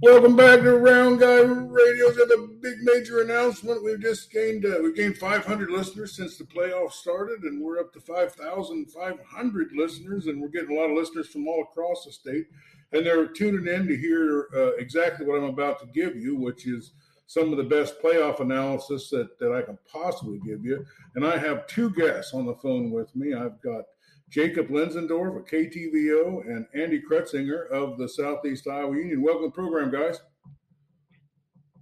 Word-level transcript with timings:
Welcome 0.00 0.36
back 0.36 0.60
to 0.60 0.76
Round 0.76 1.18
Guy 1.18 1.40
Radio's 1.40 2.16
got 2.16 2.30
a 2.30 2.48
big 2.62 2.76
major 2.82 3.22
announcement. 3.22 3.82
We've 3.82 4.00
just 4.00 4.30
gained 4.30 4.64
uh, 4.64 4.78
we 4.80 4.92
gained 4.92 5.18
500 5.18 5.70
listeners 5.70 6.14
since 6.14 6.38
the 6.38 6.44
playoffs 6.44 6.92
started, 6.92 7.42
and 7.42 7.60
we're 7.60 7.80
up 7.80 7.92
to 7.94 8.00
5,500 8.00 9.68
listeners, 9.74 10.26
and 10.26 10.40
we're 10.40 10.50
getting 10.50 10.76
a 10.76 10.80
lot 10.80 10.90
of 10.90 10.96
listeners 10.96 11.26
from 11.28 11.48
all 11.48 11.64
across 11.64 12.04
the 12.04 12.12
state, 12.12 12.46
and 12.92 13.04
they're 13.04 13.26
tuning 13.26 13.66
in 13.66 13.88
to 13.88 13.96
hear 13.96 14.46
uh, 14.54 14.76
exactly 14.76 15.26
what 15.26 15.38
I'm 15.38 15.44
about 15.44 15.80
to 15.80 15.86
give 15.86 16.14
you, 16.14 16.36
which 16.36 16.68
is 16.68 16.92
some 17.26 17.50
of 17.50 17.56
the 17.56 17.64
best 17.64 18.00
playoff 18.00 18.38
analysis 18.38 19.10
that 19.10 19.36
that 19.40 19.52
I 19.52 19.62
can 19.62 19.78
possibly 19.92 20.38
give 20.46 20.64
you. 20.64 20.86
And 21.16 21.26
I 21.26 21.38
have 21.38 21.66
two 21.66 21.90
guests 21.90 22.34
on 22.34 22.46
the 22.46 22.54
phone 22.54 22.92
with 22.92 23.14
me. 23.16 23.34
I've 23.34 23.60
got 23.62 23.82
Jacob 24.30 24.68
Lenzendorf 24.68 25.36
of 25.38 25.46
KTVO, 25.46 26.46
and 26.46 26.66
Andy 26.74 27.00
Kretzinger 27.00 27.68
of 27.70 27.96
the 27.96 28.08
Southeast 28.08 28.68
Iowa 28.68 28.94
Union. 28.94 29.22
Welcome 29.22 29.44
to 29.44 29.48
the 29.48 29.52
program, 29.52 29.90
guys. 29.90 30.20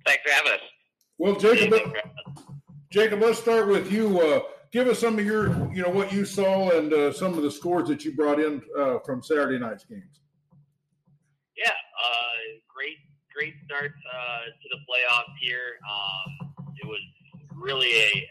Thanks 0.06 0.22
for 0.24 0.32
having 0.32 0.52
us. 0.52 0.60
Well, 1.18 1.34
Jacob, 1.34 1.92
Jacob, 2.90 3.20
let's 3.20 3.40
start 3.40 3.66
with 3.66 3.90
you. 3.90 4.20
Uh, 4.20 4.40
give 4.70 4.86
us 4.86 5.00
some 5.00 5.18
of 5.18 5.24
your, 5.24 5.48
you 5.72 5.82
know, 5.82 5.88
what 5.88 6.12
you 6.12 6.24
saw 6.24 6.70
and 6.70 6.92
uh, 6.92 7.12
some 7.12 7.36
of 7.36 7.42
the 7.42 7.50
scores 7.50 7.88
that 7.88 8.04
you 8.04 8.14
brought 8.14 8.38
in 8.38 8.62
uh, 8.78 8.98
from 9.04 9.22
Saturday 9.22 9.58
night's 9.58 9.84
games. 9.84 10.20
Yeah, 11.56 11.70
uh, 11.70 12.60
great, 12.72 12.98
great 13.34 13.54
start 13.64 13.90
uh, 13.90 14.44
to 14.44 14.68
the 14.70 14.76
playoffs 14.88 15.34
here. 15.40 15.80
Um, 15.90 16.52
it 16.76 16.86
was 16.86 17.00
really 17.54 17.90
a 17.90 18.28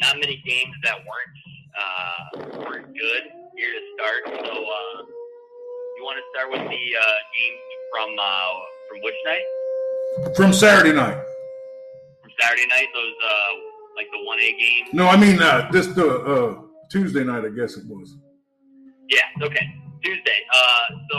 not 0.00 0.16
many 0.16 0.42
games 0.44 0.74
that 0.82 0.96
weren't 0.96 2.58
uh, 2.58 2.68
weren't 2.68 2.92
good 2.94 3.41
here 3.62 3.74
to 3.78 3.84
start. 3.94 4.20
So, 4.26 4.52
uh, 4.52 5.06
you 5.96 6.02
want 6.02 6.18
to 6.18 6.26
start 6.34 6.50
with 6.50 6.66
the 6.66 6.84
uh, 6.98 7.18
games 7.30 7.62
from 7.94 8.10
uh, 8.18 8.50
from 8.88 8.98
which 9.06 9.14
night? 9.24 9.46
From 10.34 10.52
Saturday 10.52 10.92
night. 10.92 11.14
From 12.22 12.32
Saturday 12.40 12.66
night, 12.66 12.88
those 12.92 13.14
uh, 13.22 13.50
like 13.94 14.08
the 14.10 14.24
one 14.26 14.40
A 14.40 14.50
game. 14.58 14.86
No, 14.92 15.06
I 15.06 15.16
mean 15.16 15.40
uh, 15.40 15.70
this 15.70 15.86
the 15.86 16.08
uh, 16.10 16.62
Tuesday 16.90 17.22
night. 17.22 17.44
I 17.44 17.50
guess 17.50 17.76
it 17.76 17.86
was. 17.86 18.16
Yeah. 19.08 19.46
Okay. 19.46 19.66
Tuesday. 20.02 20.40
Uh, 20.50 20.98
so 21.12 21.18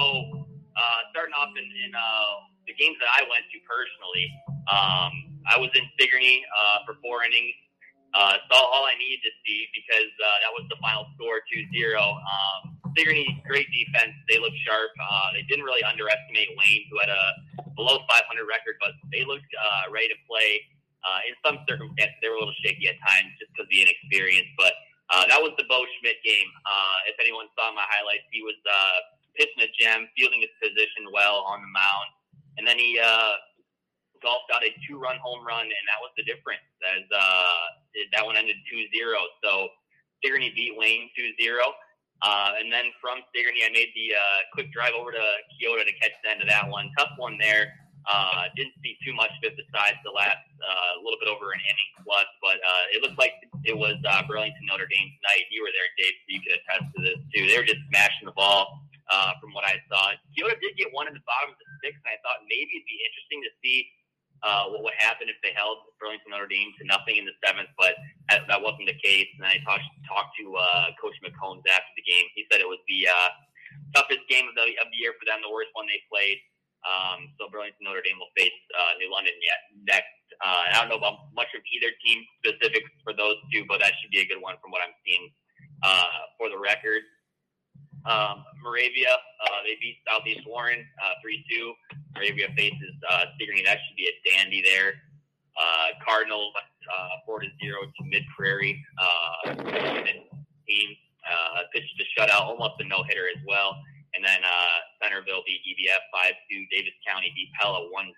uh, 0.76 1.00
starting 1.12 1.34
off 1.40 1.56
in, 1.56 1.64
in 1.64 1.92
uh, 1.96 2.34
the 2.68 2.74
games 2.76 2.98
that 3.00 3.08
I 3.16 3.24
went 3.32 3.48
to 3.48 3.58
personally, 3.64 4.28
um, 4.68 5.12
I 5.48 5.56
was 5.56 5.72
in 5.76 5.86
Sigourney 5.96 6.44
uh, 6.52 6.84
for 6.86 7.00
four 7.00 7.24
innings. 7.24 7.56
Uh, 8.14 8.38
saw 8.46 8.62
all 8.62 8.86
I 8.86 8.94
needed 9.02 9.26
to 9.26 9.34
see 9.42 9.66
because 9.74 10.14
uh, 10.22 10.38
that 10.46 10.54
was 10.54 10.70
the 10.70 10.78
final 10.78 11.10
score 11.18 11.42
2 11.50 11.74
0. 11.74 11.98
Um, 11.98 12.78
Sigourney, 12.94 13.26
great 13.42 13.66
defense. 13.74 14.14
They 14.30 14.38
looked 14.38 14.58
sharp. 14.62 14.94
Uh, 15.02 15.34
they 15.34 15.42
didn't 15.50 15.66
really 15.66 15.82
underestimate 15.82 16.54
Wayne, 16.54 16.86
who 16.94 17.02
had 17.02 17.10
a 17.10 17.24
below 17.74 18.06
500 18.06 18.46
record, 18.46 18.78
but 18.78 18.94
they 19.10 19.26
looked 19.26 19.50
uh, 19.58 19.90
ready 19.90 20.14
to 20.14 20.20
play. 20.30 20.62
Uh, 21.04 21.20
in 21.28 21.34
some 21.44 21.60
circumstances, 21.68 22.16
they 22.24 22.30
were 22.32 22.40
a 22.40 22.42
little 22.42 22.56
shaky 22.64 22.88
at 22.88 22.96
times 23.04 23.28
just 23.36 23.52
because 23.52 23.68
of 23.68 23.74
the 23.74 23.82
inexperience. 23.82 24.48
But 24.56 24.72
uh, 25.12 25.28
that 25.28 25.42
was 25.42 25.52
the 25.60 25.68
Bo 25.68 25.84
Schmidt 26.00 26.22
game. 26.24 26.48
Uh, 26.64 27.12
if 27.12 27.18
anyone 27.20 27.50
saw 27.60 27.74
my 27.76 27.84
highlights, 27.84 28.24
he 28.32 28.40
was 28.40 28.56
uh, 28.64 28.98
pitching 29.36 29.68
a 29.68 29.70
gem, 29.76 30.08
fielding 30.16 30.40
his 30.46 30.54
position 30.64 31.12
well 31.12 31.44
on 31.44 31.60
the 31.60 31.72
mound. 31.74 32.08
And 32.56 32.64
then 32.64 32.78
he 32.78 33.02
uh, 33.02 33.36
golfed 34.24 34.50
out 34.56 34.64
a 34.64 34.72
two 34.88 34.98
run 34.98 35.20
home 35.20 35.46
run, 35.46 35.68
and 35.68 35.84
that 35.92 36.00
was 36.00 36.10
the 36.16 36.24
difference. 36.24 36.64
As 36.82 37.04
uh, 37.12 37.64
that 38.16 38.26
one 38.26 38.36
ended 38.36 38.56
2 38.72 38.76
0. 38.96 39.20
So 39.44 39.70
Sigourney 40.24 40.52
beat 40.56 40.74
Wayne 40.76 41.12
2 41.16 41.36
0. 41.40 41.60
Uh, 42.24 42.56
and 42.56 42.72
then 42.72 42.88
from 43.04 43.20
Sigourney, 43.36 43.68
I 43.68 43.72
made 43.76 43.92
the 43.96 44.16
uh, 44.16 44.40
quick 44.56 44.72
drive 44.72 44.96
over 44.96 45.12
to 45.12 45.26
Keota 45.60 45.84
to 45.84 45.94
catch 46.00 46.16
the 46.24 46.32
end 46.32 46.40
of 46.40 46.48
that 46.48 46.68
one. 46.72 46.88
Tough 46.98 47.12
one 47.20 47.38
there. 47.38 47.76
Uh, 48.04 48.52
didn't 48.60 48.76
see 48.84 49.00
too 49.00 49.16
much 49.16 49.32
of 49.40 49.48
it 49.48 49.56
besides 49.56 49.96
the 50.04 50.12
last 50.12 50.44
uh, 50.60 51.00
little 51.00 51.16
bit 51.24 51.32
over 51.32 51.56
an 51.56 51.62
inning 51.64 51.92
plus, 52.04 52.28
but 52.44 52.60
uh, 52.60 52.84
it 52.92 53.00
looked 53.00 53.16
like 53.16 53.32
it 53.64 53.72
was 53.72 53.96
uh, 54.04 54.20
Burlington 54.28 54.60
Notre 54.68 54.88
Dame 54.92 55.08
tonight. 55.24 55.48
You 55.56 55.64
were 55.64 55.72
there, 55.72 55.88
Dave, 55.96 56.12
so 56.12 56.28
you 56.28 56.42
could 56.44 56.56
attest 56.60 56.84
to 56.92 57.00
this 57.00 57.20
too. 57.32 57.48
They 57.48 57.56
were 57.56 57.68
just 57.68 57.80
smashing 57.88 58.28
the 58.28 58.36
ball 58.36 58.84
uh, 59.08 59.40
from 59.40 59.56
what 59.56 59.64
I 59.64 59.80
saw. 59.88 60.12
Keota 60.36 60.60
did 60.60 60.76
get 60.76 60.92
one 60.92 61.08
in 61.08 61.16
the 61.16 61.24
bottom 61.24 61.56
of 61.56 61.58
the 61.60 61.68
sixth, 61.80 62.04
and 62.04 62.12
I 62.12 62.20
thought 62.28 62.44
maybe 62.52 62.76
it'd 62.76 62.92
be 62.92 63.00
interesting 63.08 63.40
to 63.48 63.52
see 63.64 63.88
uh, 64.44 64.68
what 64.68 64.84
would 64.84 64.98
happen 65.00 65.32
if 65.32 65.40
they 65.40 65.56
held 65.56 65.80
Burlington 65.98 66.36
Notre 66.36 66.52
Dame 66.52 66.76
to 66.78 66.84
nothing 66.84 67.16
in 67.16 67.24
the 67.24 67.36
seventh, 67.40 67.72
but 67.80 67.96
that, 68.28 68.44
that 68.52 68.60
wasn't 68.60 68.92
the 68.92 69.00
case. 69.00 69.32
And 69.40 69.48
I 69.48 69.58
talked 69.64 69.88
talked 70.04 70.36
to 70.44 70.46
uh, 70.60 70.92
Coach 71.00 71.16
McCombs 71.24 71.64
after 71.72 71.92
the 71.96 72.04
game. 72.04 72.28
He 72.36 72.44
said 72.52 72.60
it 72.60 72.68
was 72.68 72.84
the 72.92 73.08
uh, 73.08 73.32
toughest 73.96 74.28
game 74.28 74.46
of 74.46 74.56
the 74.60 74.76
of 74.84 74.92
the 74.92 75.00
year 75.00 75.16
for 75.16 75.24
them, 75.24 75.40
the 75.40 75.52
worst 75.52 75.72
one 75.74 75.88
they 75.88 76.04
played. 76.12 76.44
Um, 76.84 77.32
so 77.40 77.48
Burlington 77.48 77.88
Notre 77.88 78.04
Dame 78.04 78.20
will 78.20 78.36
face 78.36 78.56
uh, 78.76 79.00
New 79.00 79.08
London 79.08 79.32
yet 79.40 79.72
next. 79.88 80.20
Uh, 80.44 80.68
I 80.68 80.84
don't 80.84 80.92
know 80.92 81.00
about 81.00 81.32
much 81.32 81.48
of 81.56 81.64
either 81.64 81.96
team 82.04 82.28
specifics 82.44 82.92
for 83.08 83.16
those 83.16 83.40
two, 83.56 83.64
but 83.72 83.80
that 83.80 83.96
should 84.04 84.12
be 84.12 84.20
a 84.20 84.28
good 84.28 84.44
one 84.44 84.60
from 84.60 84.76
what 84.76 84.84
I'm 84.84 84.92
seeing 85.08 85.32
uh, 85.80 86.28
for 86.36 86.52
the 86.52 86.60
record. 86.60 87.08
Um, 88.06 88.44
Moravia, 88.62 89.16
uh, 89.16 89.60
they 89.64 89.80
beat 89.80 89.98
Southeast 90.08 90.44
Warren 90.48 90.84
uh, 91.00 91.16
3-2. 91.24 91.72
Moravia 92.16 92.48
faces 92.56 92.96
uh, 93.10 93.26
Sigourney. 93.40 93.64
That 93.64 93.80
should 93.88 93.96
be 93.96 94.12
a 94.12 94.16
dandy 94.28 94.62
there. 94.62 95.00
Uh, 95.56 95.96
Cardinals 96.06 96.52
uh, 96.92 97.24
4 97.26 97.42
to 97.42 97.48
0 97.64 97.80
to 97.82 98.02
Mid 98.06 98.24
Prairie. 98.36 98.84
Uh, 99.00 99.56
team 100.68 100.90
uh, 101.24 101.64
pitched 101.74 101.96
a 102.00 102.06
shutout, 102.12 102.44
almost 102.44 102.76
a 102.80 102.86
no 102.88 103.04
hitter 103.08 103.28
as 103.32 103.42
well. 103.48 103.76
And 104.16 104.24
then 104.24 104.44
uh, 104.44 104.78
Centerville 105.02 105.42
beat 105.48 105.64
EBF 105.64 106.04
5 106.12 106.34
2. 106.52 106.66
Davis 106.72 106.94
County 107.08 107.32
beat 107.36 107.50
Pella 107.60 107.88
1 107.88 107.90
0. 107.90 108.12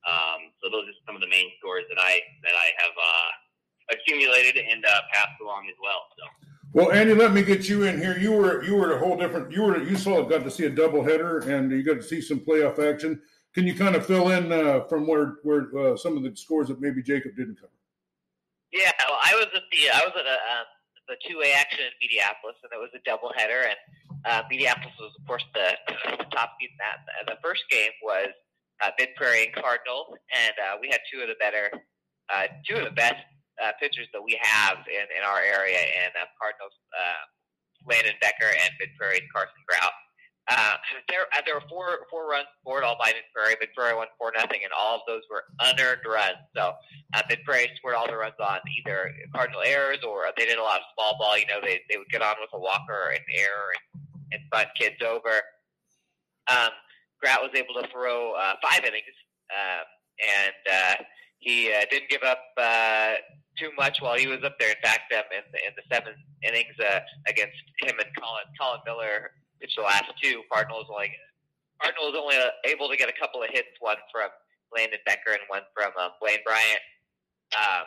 Um, 0.00 0.40
so 0.62 0.70
those 0.70 0.88
are 0.88 0.96
some 1.04 1.16
of 1.16 1.20
the 1.20 1.28
main 1.28 1.50
scores 1.58 1.84
that 1.88 2.00
I 2.00 2.20
that 2.44 2.56
I 2.56 2.68
have 2.80 2.96
uh, 2.96 3.30
accumulated 3.96 4.60
and 4.60 4.84
uh, 4.84 5.00
passed 5.12 5.40
along 5.40 5.66
as 5.68 5.76
well. 5.80 6.04
So. 6.20 6.49
Well, 6.72 6.92
Andy, 6.92 7.14
let 7.14 7.32
me 7.32 7.42
get 7.42 7.68
you 7.68 7.82
in 7.82 7.98
here. 7.98 8.16
You 8.16 8.30
were 8.32 8.62
you 8.62 8.76
were 8.76 8.92
a 8.92 8.98
whole 8.98 9.16
different. 9.16 9.50
You 9.50 9.62
were 9.62 9.82
you 9.82 9.96
saw 9.96 10.22
got 10.22 10.44
to 10.44 10.50
see 10.50 10.66
a 10.66 10.70
doubleheader, 10.70 11.48
and 11.48 11.70
you 11.70 11.82
got 11.82 11.94
to 11.94 12.02
see 12.02 12.20
some 12.20 12.40
playoff 12.40 12.78
action. 12.78 13.20
Can 13.54 13.66
you 13.66 13.74
kind 13.74 13.96
of 13.96 14.06
fill 14.06 14.30
in 14.30 14.52
uh, 14.52 14.84
from 14.84 15.06
where 15.06 15.38
where 15.42 15.66
uh, 15.76 15.96
some 15.96 16.16
of 16.16 16.22
the 16.22 16.34
scores 16.36 16.68
that 16.68 16.80
maybe 16.80 17.02
Jacob 17.02 17.34
didn't 17.36 17.56
cover? 17.56 17.72
Yeah, 18.72 18.92
well, 19.08 19.18
I 19.18 19.34
was 19.34 19.46
at 19.46 19.62
the 19.72 19.90
I 19.90 19.98
was 20.06 20.14
at 20.14 20.26
a, 20.26 20.34
um, 20.34 20.66
the 21.08 21.16
two 21.26 21.38
way 21.38 21.52
action 21.52 21.80
in 21.82 21.94
Mediapolis, 21.98 22.62
and 22.62 22.70
it 22.70 22.78
was 22.78 22.94
a 22.94 23.02
doubleheader, 23.02 23.66
and 23.66 23.78
uh, 24.24 24.42
Mediapolis 24.46 24.94
was 25.00 25.10
of 25.18 25.26
course 25.26 25.44
the, 25.54 25.74
the 25.88 26.24
top 26.30 26.54
in 26.60 26.70
that. 26.78 27.02
The 27.26 27.38
first 27.42 27.64
game 27.68 27.90
was 28.00 28.28
uh, 28.80 28.90
Mid 28.96 29.08
Prairie 29.16 29.46
and 29.46 29.54
Cardinal, 29.54 30.16
and 30.38 30.54
uh, 30.54 30.78
we 30.80 30.88
had 30.88 31.00
two 31.12 31.20
of 31.20 31.26
the 31.26 31.34
better, 31.40 31.70
uh, 32.32 32.46
two 32.64 32.76
of 32.76 32.84
the 32.84 32.94
best 32.94 33.18
uh, 33.62 33.72
pitchers 33.78 34.08
that 34.12 34.22
we 34.22 34.38
have 34.40 34.78
in, 34.88 35.06
in 35.12 35.22
our 35.22 35.40
area, 35.40 35.78
and 35.78 36.12
uh, 36.16 36.26
Cardinals, 36.40 36.74
uh, 36.96 37.22
Landon 37.86 38.16
Becker 38.20 38.48
and 38.48 38.70
Mid 38.80 38.90
Prairie 38.96 39.22
Carson 39.32 39.60
Grout. 39.68 39.92
Uh, 40.48 40.76
there, 41.08 41.28
uh, 41.36 41.44
there 41.44 41.54
were 41.54 41.68
four 41.68 42.08
four 42.10 42.28
runs 42.28 42.48
scored 42.60 42.84
all 42.84 42.96
by 42.98 43.12
Mid 43.12 43.28
Prairie. 43.34 43.56
Mid 43.60 43.72
Prairie 43.76 43.96
won 43.96 44.08
four 44.18 44.32
nothing, 44.34 44.60
and 44.64 44.72
all 44.72 44.96
of 44.96 45.04
those 45.06 45.22
were 45.30 45.44
unearned 45.60 46.04
runs. 46.06 46.40
So 46.56 46.72
uh, 47.14 47.22
Mid 47.28 47.44
Prairie 47.44 47.70
scored 47.76 47.94
all 47.94 48.08
the 48.08 48.16
runs 48.16 48.40
on 48.40 48.60
either 48.80 49.12
cardinal 49.34 49.62
errors 49.64 50.00
or 50.06 50.26
they 50.36 50.46
did 50.46 50.58
a 50.58 50.62
lot 50.62 50.80
of 50.80 50.88
small 50.96 51.16
ball. 51.18 51.38
You 51.38 51.46
know, 51.46 51.60
they 51.62 51.80
they 51.88 51.96
would 51.96 52.10
get 52.10 52.22
on 52.22 52.36
with 52.40 52.50
a 52.52 52.60
walker 52.60 53.12
and 53.12 53.24
error 53.36 53.70
and, 53.76 54.02
and 54.32 54.42
front 54.50 54.68
kids 54.78 55.00
over. 55.04 55.44
Um, 56.48 56.72
Grout 57.22 57.42
was 57.42 57.52
able 57.54 57.74
to 57.80 57.86
throw 57.92 58.32
uh, 58.32 58.54
five 58.62 58.80
innings, 58.80 59.16
um, 59.52 59.84
and 60.18 60.62
uh, 60.72 61.04
he 61.38 61.72
uh, 61.72 61.84
didn't 61.90 62.08
give 62.08 62.22
up 62.22 62.40
uh, 62.56 63.14
too 63.60 63.70
much 63.76 64.00
while 64.00 64.16
he 64.16 64.26
was 64.26 64.40
up 64.42 64.56
there. 64.58 64.72
In 64.72 64.80
fact, 64.82 65.12
um, 65.12 65.28
in, 65.28 65.44
the, 65.52 65.60
in 65.60 65.72
the 65.76 65.84
seven 65.92 66.16
innings 66.42 66.74
uh, 66.80 67.04
against 67.28 67.60
him 67.84 68.00
and 68.00 68.08
Colin, 68.16 68.48
Colin 68.56 68.80
Miller 68.88 69.36
pitched 69.60 69.76
the 69.76 69.84
last 69.84 70.08
two. 70.16 70.40
Cardinals 70.48 70.88
only 70.88 71.12
Cardinals 71.76 72.16
only 72.16 72.36
uh, 72.40 72.56
able 72.64 72.88
to 72.88 72.96
get 72.96 73.12
a 73.12 73.16
couple 73.20 73.44
of 73.44 73.52
hits, 73.52 73.68
one 73.80 74.00
from 74.08 74.32
Landon 74.72 75.00
Becker 75.04 75.36
and 75.36 75.44
one 75.52 75.62
from 75.76 75.92
um, 76.00 76.16
Blaine 76.20 76.40
Bryant. 76.44 76.84
Um, 77.52 77.84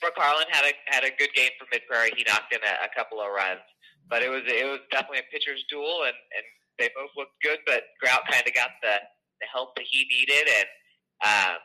Brooke 0.00 0.20
Harlan 0.20 0.48
had 0.52 0.68
a 0.68 0.72
had 0.92 1.04
a 1.04 1.12
good 1.16 1.32
game 1.32 1.52
for 1.56 1.64
Mid 1.72 1.82
Prairie. 1.88 2.12
He 2.16 2.24
knocked 2.28 2.52
in 2.52 2.60
a, 2.60 2.74
a 2.84 2.90
couple 2.92 3.24
of 3.24 3.32
runs, 3.32 3.64
but 4.12 4.20
it 4.20 4.28
was 4.28 4.44
it 4.44 4.68
was 4.68 4.84
definitely 4.92 5.24
a 5.24 5.32
pitcher's 5.32 5.64
duel, 5.72 6.04
and 6.04 6.16
and 6.36 6.44
they 6.76 6.92
both 6.92 7.12
looked 7.16 7.40
good. 7.40 7.64
But 7.64 7.88
Grout 8.00 8.28
kind 8.28 8.44
of 8.44 8.52
got 8.52 8.76
the 8.84 9.00
the 9.40 9.48
help 9.48 9.76
that 9.76 9.86
he 9.88 10.04
needed, 10.10 10.44
and 10.44 10.68
um, 11.24 11.58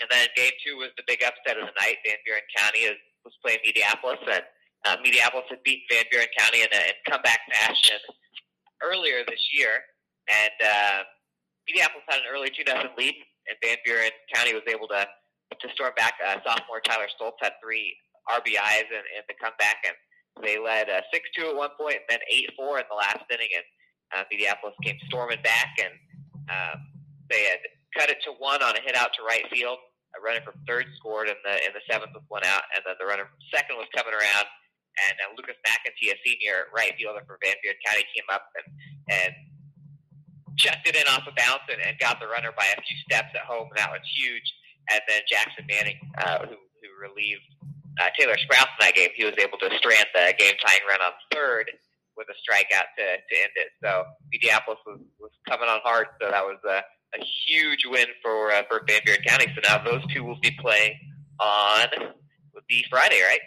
and 0.00 0.08
then 0.10 0.26
game 0.36 0.52
two 0.64 0.76
was 0.76 0.90
the 0.96 1.04
big 1.06 1.22
upset 1.22 1.58
of 1.58 1.66
the 1.66 1.76
night. 1.78 2.02
Van 2.06 2.18
Buren 2.24 2.44
County 2.56 2.90
is, 2.90 2.98
was 3.24 3.34
playing 3.42 3.62
Mediapolis, 3.62 4.22
and 4.26 4.44
uh, 4.84 4.96
Mediapolis 5.00 5.48
had 5.48 5.62
beaten 5.62 5.86
Van 5.90 6.04
Buren 6.10 6.30
County 6.38 6.62
in, 6.62 6.70
a, 6.72 6.82
in 6.92 6.96
comeback 7.08 7.40
fashion 7.52 8.00
earlier 8.82 9.24
this 9.28 9.42
year. 9.52 9.80
And 10.28 10.56
uh, 10.60 10.98
Mediapolis 11.68 12.04
had 12.08 12.20
an 12.20 12.28
early 12.30 12.50
2 12.50 12.64
0 12.66 12.90
lead, 12.96 13.14
and 13.48 13.56
Van 13.62 13.78
Buren 13.84 14.12
County 14.34 14.54
was 14.54 14.64
able 14.68 14.88
to 14.88 15.06
to 15.60 15.68
storm 15.74 15.92
back. 15.96 16.14
Uh, 16.18 16.40
sophomore 16.44 16.80
Tyler 16.80 17.06
Stoltz 17.14 17.38
had 17.40 17.52
three 17.62 17.94
RBIs 18.28 18.88
in, 18.90 19.04
in 19.14 19.22
the 19.28 19.36
comeback, 19.40 19.84
and 19.86 19.94
they 20.42 20.58
led 20.58 20.90
uh, 20.90 21.02
6 21.12 21.28
2 21.36 21.54
at 21.54 21.56
one 21.56 21.70
point 21.78 22.02
and 22.02 22.08
then 22.08 22.22
8 22.28 22.50
4 22.56 22.78
in 22.78 22.84
the 22.90 22.96
last 22.96 23.24
inning. 23.30 23.52
And 23.54 23.66
uh, 24.14 24.22
Mediapolis 24.32 24.74
came 24.82 24.96
storming 25.06 25.42
back, 25.42 25.76
and 25.78 25.94
um, 26.50 26.78
they 27.30 27.44
had 27.44 27.60
cut 27.96 28.10
it 28.10 28.18
to 28.26 28.34
one 28.38 28.62
on 28.62 28.76
a 28.76 28.82
hit 28.82 28.94
out 28.98 29.14
to 29.16 29.22
right 29.22 29.46
field. 29.50 29.78
A 30.14 30.22
runner 30.22 30.38
from 30.46 30.54
third 30.62 30.86
scored 30.94 31.26
in 31.26 31.34
the 31.42 31.54
in 31.66 31.74
the 31.74 31.82
seventh 31.90 32.14
with 32.14 32.22
one 32.30 32.46
out, 32.46 32.62
and 32.74 32.86
then 32.86 32.94
the 33.02 33.06
runner 33.06 33.26
from 33.26 33.40
second 33.50 33.74
was 33.74 33.90
coming 33.90 34.14
around, 34.14 34.46
and 35.02 35.14
uh, 35.26 35.34
Lucas 35.34 35.58
McEntee, 35.66 36.14
a 36.14 36.18
senior 36.22 36.70
right 36.70 36.94
fielder 36.94 37.26
for 37.26 37.34
Van 37.42 37.58
Buren 37.66 37.74
County, 37.82 38.06
came 38.14 38.28
up 38.30 38.46
and 38.54 38.66
and 39.10 39.32
checked 40.54 40.86
it 40.86 40.94
in 40.94 41.02
off 41.10 41.26
a 41.26 41.34
bounce 41.34 41.66
and, 41.66 41.82
and 41.82 41.98
got 41.98 42.22
the 42.22 42.30
runner 42.30 42.54
by 42.54 42.62
a 42.62 42.78
few 42.78 42.94
steps 43.02 43.34
at 43.34 43.42
home, 43.42 43.66
and 43.74 43.78
that 43.82 43.90
was 43.90 44.06
huge. 44.14 44.46
And 44.94 45.02
then 45.10 45.26
Jackson 45.26 45.66
Manning, 45.66 45.98
uh, 46.22 46.46
who 46.46 46.54
who 46.54 46.88
relieved 46.94 47.42
uh, 47.98 48.10
Taylor 48.14 48.38
Sprouse 48.38 48.70
in 48.70 48.86
that 48.86 48.94
game, 48.94 49.10
he 49.18 49.26
was 49.26 49.34
able 49.42 49.58
to 49.58 49.70
strand 49.82 50.06
the 50.14 50.30
game 50.38 50.54
tying 50.62 50.86
run 50.86 51.02
on 51.02 51.10
third 51.34 51.66
with 52.16 52.30
a 52.30 52.36
strikeout 52.38 52.86
to, 52.94 53.06
to 53.18 53.34
end 53.34 53.54
it. 53.58 53.74
So 53.82 54.06
Mediapolis 54.30 54.78
was, 54.86 55.02
was 55.18 55.34
coming 55.48 55.68
on 55.68 55.82
hard, 55.82 56.06
so 56.22 56.30
that 56.30 56.44
was 56.46 56.62
a, 56.62 56.78
a 57.18 57.24
huge 57.46 57.84
win 57.86 58.06
for 58.22 58.52
uh, 58.52 58.62
for 58.68 58.82
Van 58.86 59.00
Buren 59.04 59.22
County. 59.26 59.46
So 59.54 59.60
now 59.68 59.82
those 59.84 60.02
two 60.12 60.24
will 60.24 60.38
be 60.40 60.50
playing 60.60 60.94
on 61.40 61.86
would 62.54 62.66
be 62.68 62.84
Friday, 62.90 63.20
right? 63.22 63.40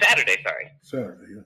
Saturday, 0.00 0.36
sorry. 0.42 0.70
Saturday, 0.80 1.34
yeah. 1.36 1.42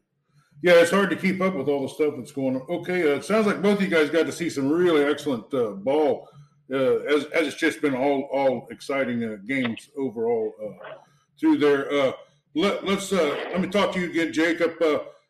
Yeah, 0.62 0.80
it's 0.80 0.90
hard 0.90 1.10
to 1.10 1.16
keep 1.16 1.40
up 1.40 1.54
with 1.54 1.68
all 1.68 1.82
the 1.82 1.88
stuff 1.88 2.14
that's 2.16 2.32
going 2.32 2.56
on. 2.56 2.62
Okay, 2.68 3.12
uh, 3.12 3.16
it 3.16 3.24
sounds 3.24 3.46
like 3.46 3.60
both 3.60 3.78
of 3.78 3.82
you 3.82 3.88
guys 3.88 4.08
got 4.08 4.26
to 4.26 4.32
see 4.32 4.48
some 4.48 4.68
really 4.68 5.04
excellent 5.04 5.52
uh, 5.52 5.72
ball, 5.72 6.28
uh, 6.72 6.76
as, 6.76 7.24
as 7.26 7.46
it's 7.48 7.56
just 7.56 7.82
been 7.82 7.94
all 7.94 8.22
all 8.32 8.66
exciting 8.70 9.22
uh, 9.22 9.36
games 9.46 9.90
overall 9.96 10.54
uh, 10.62 10.96
through 11.38 11.58
there. 11.58 12.14
Let, 12.54 12.84
us 12.84 13.12
let 13.12 13.60
me 13.60 13.68
talk 13.68 13.92
to 13.92 14.00
you 14.00 14.08
again, 14.08 14.32
Jacob. 14.32 14.76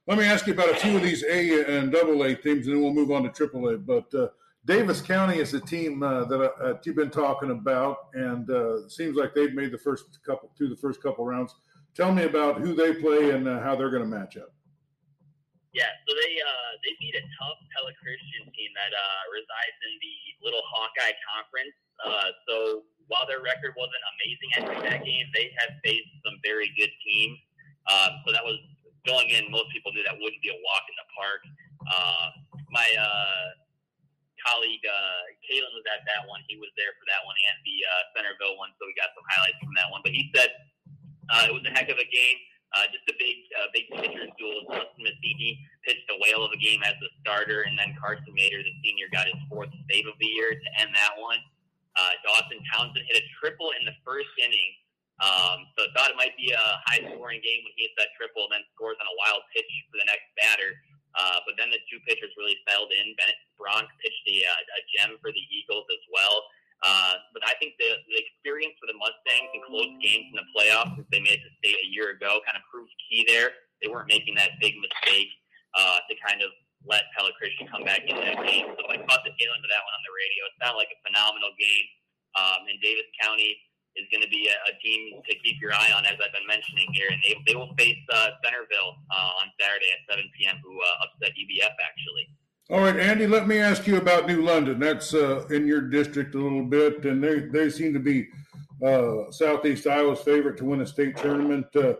let 0.07 0.17
me 0.17 0.25
ask 0.25 0.47
you 0.47 0.53
about 0.53 0.71
a 0.71 0.77
few 0.77 0.97
of 0.97 1.03
these 1.03 1.25
A 1.25 1.77
and 1.77 1.91
Double 1.91 2.23
A 2.23 2.37
teams, 2.37 2.69
and 2.69 2.77
then 2.77 2.83
we'll 2.83 2.95
move 2.95 3.11
on 3.11 3.25
to 3.25 3.31
Triple 3.31 3.69
A. 3.71 3.77
But 3.77 4.13
Davis 4.67 5.01
County 5.01 5.39
is 5.39 5.55
a 5.55 5.61
team 5.61 6.01
that 6.01 6.81
you've 6.85 6.97
been 6.97 7.11
talking 7.11 7.51
about, 7.51 8.11
and 8.15 8.51
it 8.51 8.91
seems 8.91 9.17
like 9.17 9.33
they've 9.33 9.55
made 9.55 9.71
the 9.71 9.79
first 9.79 10.19
couple 10.27 10.51
to 10.59 10.69
the 10.69 10.77
first 10.77 11.01
couple 11.01 11.25
rounds. 11.25 11.55
Tell 11.95 12.13
me 12.13 12.25
about 12.25 12.61
who 12.61 12.75
they 12.75 12.95
play 12.95 13.31
and 13.31 13.47
how 13.47 13.77
they're 13.77 13.91
going 13.91 14.03
to 14.03 14.11
match 14.11 14.37
up. 14.37 14.51
Yeah, 15.71 15.93
so 16.09 16.11
they 16.17 16.33
uh, 16.41 16.73
they 16.83 16.93
beat 16.99 17.15
a 17.15 17.25
tough 17.37 17.61
Pella 17.77 17.93
Christian 18.01 18.49
team 18.57 18.71
that 18.75 18.93
uh, 18.97 19.23
resides 19.29 19.77
in 19.85 19.93
the 20.01 20.17
Little 20.41 20.65
Hawkeye 20.73 21.13
Conference. 21.21 21.77
Uh, 22.01 22.33
so 22.49 22.57
while 23.13 23.29
their 23.29 23.45
record 23.45 23.77
wasn't 23.77 24.01
amazing 24.17 24.51
entering 24.57 24.83
that 24.89 25.05
game, 25.05 25.29
they 25.37 25.53
have 25.61 25.77
faced 25.85 26.11
some 26.25 26.41
very 26.41 26.73
good 26.81 26.89
teams. 27.05 27.39
Um, 27.93 28.25
so 28.25 28.33
that 28.33 28.41
was 28.43 28.57
going 29.05 29.29
in. 29.31 29.53
Most 29.53 29.69
people 29.69 29.93
knew 29.93 30.03
that 30.09 30.17
wouldn't 30.17 30.41
be 30.41 30.49
a 30.49 30.59
walk 30.65 30.85
in 30.89 30.97
the 30.97 31.09
park. 31.13 31.43
Uh, 31.87 32.27
my 32.73 32.89
uh, 32.97 33.47
colleague 34.46 34.82
uh, 34.87 35.22
Kalen 35.43 35.75
was 35.75 35.82
at 35.90 36.06
that 36.06 36.22
one. 36.31 36.40
He 36.46 36.54
was 36.56 36.70
there 36.78 36.94
for 36.94 37.04
that 37.10 37.26
one 37.26 37.34
and 37.50 37.56
the 37.66 37.76
uh, 37.82 38.02
Centerville 38.14 38.54
one, 38.56 38.70
so 38.78 38.87
we 38.87 38.94
got 38.94 39.10
some 39.19 39.26
highlights 39.26 39.58
from 39.58 39.75
that 39.75 39.90
one. 39.90 40.06
But 40.06 40.14
he 40.14 40.31
said 40.31 40.54
uh, 41.34 41.50
it 41.50 41.54
was 41.54 41.66
a 41.66 41.72
heck 41.75 41.90
of 41.90 41.98
a 41.98 42.08
game. 42.08 42.38
Uh, 42.75 42.84
just 42.90 43.06
a 43.08 43.16
big, 43.16 43.46
uh, 43.56 43.70
big 43.72 43.87
pitcher's 43.94 44.28
duel. 44.37 44.66
Justin 44.69 45.06
Massini 45.06 45.62
pitched 45.87 46.06
a 46.12 46.19
whale 46.19 46.43
of 46.43 46.50
a 46.50 46.60
game 46.60 46.82
as 46.82 46.98
the 46.98 47.08
starter, 47.22 47.62
and 47.62 47.78
then 47.78 47.94
Carson 47.96 48.34
Mater, 48.34 48.58
the 48.60 48.75
senior, 48.82 49.06
got 49.08 49.31
his 49.31 49.38
fourth 49.48 49.70
save 49.88 50.04
of 50.04 50.19
the 50.19 50.28
year 50.28 50.50
to 50.52 50.69
end 50.82 50.90
that 50.93 51.14
one. 51.16 51.38
Uh, 51.96 52.12
Dawson 52.26 52.60
Townsend 52.75 53.06
hit 53.08 53.22
a 53.22 53.25
triple 53.40 53.72
in 53.78 53.87
the 53.87 53.96
first 54.04 54.28
inning. 54.37 54.72
Um, 55.25 55.64
so 55.72 55.88
thought 55.96 56.12
it 56.12 56.19
might 56.20 56.37
be 56.37 56.52
a 56.52 56.66
high 56.84 57.00
scoring 57.00 57.40
game 57.40 57.64
when 57.64 57.72
he 57.81 57.88
hits 57.88 57.96
that 57.96 58.12
triple 58.20 58.44
and 58.52 58.60
then 58.60 58.64
scores 58.76 59.00
on 59.00 59.08
a 59.08 59.16
wild 59.16 59.40
pitch 59.56 59.70
for 59.88 59.96
the 59.96 60.04
next 60.04 60.28
batter. 60.37 60.76
Uh, 61.17 61.41
but 61.49 61.57
then 61.57 61.73
the 61.73 61.81
two 61.89 61.97
pitchers 62.05 62.31
really 62.37 62.61
settled 62.69 62.93
in. 62.93 63.17
Bennett 63.17 63.41
Bronk 63.57 63.89
pitched 64.05 64.25
a, 64.29 64.37
uh, 64.45 64.77
a 64.77 64.81
gem 64.93 65.11
for 65.25 65.33
the 65.33 65.45
Eagles 65.49 65.89
as 65.89 66.05
well. 66.13 66.45
Uh, 66.85 67.17
but 67.33 67.41
I 67.49 67.57
think 67.57 67.81
the, 67.81 67.89
the 68.05 68.21
experience 68.21 68.77
for 68.77 68.85
the 68.85 68.97
Mustangs 69.01 69.49
in 69.57 69.65
close 69.65 69.89
games 70.05 70.29
in 70.29 70.37
the 70.37 70.49
playoffs, 70.53 70.93
since 70.93 71.09
they 71.09 71.25
made 71.25 71.41
it 71.41 71.45
to 71.49 71.53
state 71.65 71.81
a 71.81 71.89
year 71.89 72.13
ago, 72.13 72.45
kind 72.45 72.61
of 72.61 72.65
proved 72.69 72.93
key 73.09 73.25
there. 73.25 73.57
They 73.81 73.89
weren't 73.89 74.13
making 74.13 74.37
that 74.37 74.61
big 74.61 74.77
mistake 74.77 75.33
uh, 75.73 76.05
to 76.05 76.13
kind 76.21 76.45
of 76.45 76.53
let 76.85 77.09
Pella 77.17 77.33
Christian 77.41 77.65
come 77.67 77.83
back 77.83 78.05
in 78.05 78.17
that 78.21 78.37
game. 78.45 78.69
So 78.77 78.85
I 78.93 79.01
caught 79.09 79.25
the 79.25 79.33
tail 79.41 79.57
end 79.57 79.65
of 79.65 79.73
that 79.73 79.83
one 79.83 79.95
on 79.97 80.05
the 80.05 80.13
radio. 80.13 80.41
It 80.53 80.55
sounded 80.61 80.79
like 80.81 80.93
a 80.93 81.01
phenomenal 81.01 81.53
game. 81.57 81.87
Um, 82.37 82.69
and 82.69 82.77
Davis 82.85 83.09
County 83.17 83.57
is 83.96 84.06
going 84.12 84.22
to 84.22 84.28
be 84.28 84.48
a, 84.48 84.56
a 84.70 84.75
team 84.81 85.20
to 85.25 85.32
keep 85.43 85.60
your 85.60 85.72
eye 85.72 85.90
on, 85.96 86.04
as 86.06 86.16
I've 86.20 86.32
been 86.32 86.46
mentioning 86.46 86.87
here. 86.93 87.08
And 87.10 87.20
they, 87.25 87.34
they 87.46 87.56
will 87.56 87.75
face 87.76 87.98
uh, 88.12 88.37
Centerville 88.44 88.96
uh, 89.10 89.40
on 89.43 89.48
Saturday 89.60 89.88
at 89.93 90.04
7 90.08 90.25
p.m., 90.38 90.56
who 90.62 90.78
uh, 90.78 91.04
upset 91.04 91.32
EBF, 91.37 91.75
actually. 91.84 92.28
All 92.69 92.81
right, 92.81 92.98
Andy, 92.98 93.26
let 93.26 93.46
me 93.46 93.58
ask 93.58 93.87
you 93.87 93.96
about 93.96 94.26
New 94.26 94.43
London. 94.43 94.81
That's 94.81 95.14
uh, 95.14 95.46
in 95.50 95.66
your 95.66 95.82
district 95.82 96.34
a 96.34 96.38
little 96.38 96.64
bit, 96.64 97.04
and 97.04 97.22
they, 97.22 97.40
they 97.40 97.70
seem 97.70 97.94
to 97.94 98.00
be 98.00 98.28
uh, 98.84 99.31
Southeast 99.31 99.87
Iowa's 99.87 100.20
favorite 100.20 100.58
to 100.58 100.64
win 100.64 100.81
a 100.81 100.87
state 100.87 101.16
tournament. 101.16 101.66
Uh, 101.75 101.94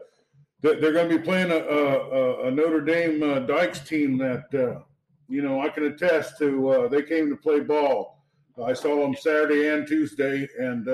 they're 0.62 0.93
going 0.93 1.08
to 1.08 1.19
be 1.19 1.22
playing 1.22 1.52
a, 1.52 1.58
a, 1.58 2.48
a 2.48 2.50
Notre 2.50 2.81
Dame 2.81 3.22
uh, 3.22 3.38
Dykes 3.40 3.81
team 3.81 4.19
that, 4.19 4.52
uh, 4.52 4.81
you 5.28 5.40
know, 5.40 5.60
I 5.60 5.69
can 5.69 5.84
attest 5.84 6.38
to. 6.38 6.69
Uh, 6.69 6.88
they 6.88 7.02
came 7.02 7.31
to 7.31 7.37
play 7.37 7.60
ball. 7.60 8.25
I 8.62 8.72
saw 8.72 9.02
them 9.02 9.14
Saturday 9.14 9.69
and 9.69 9.87
Tuesday, 9.87 10.48
and 10.58 10.88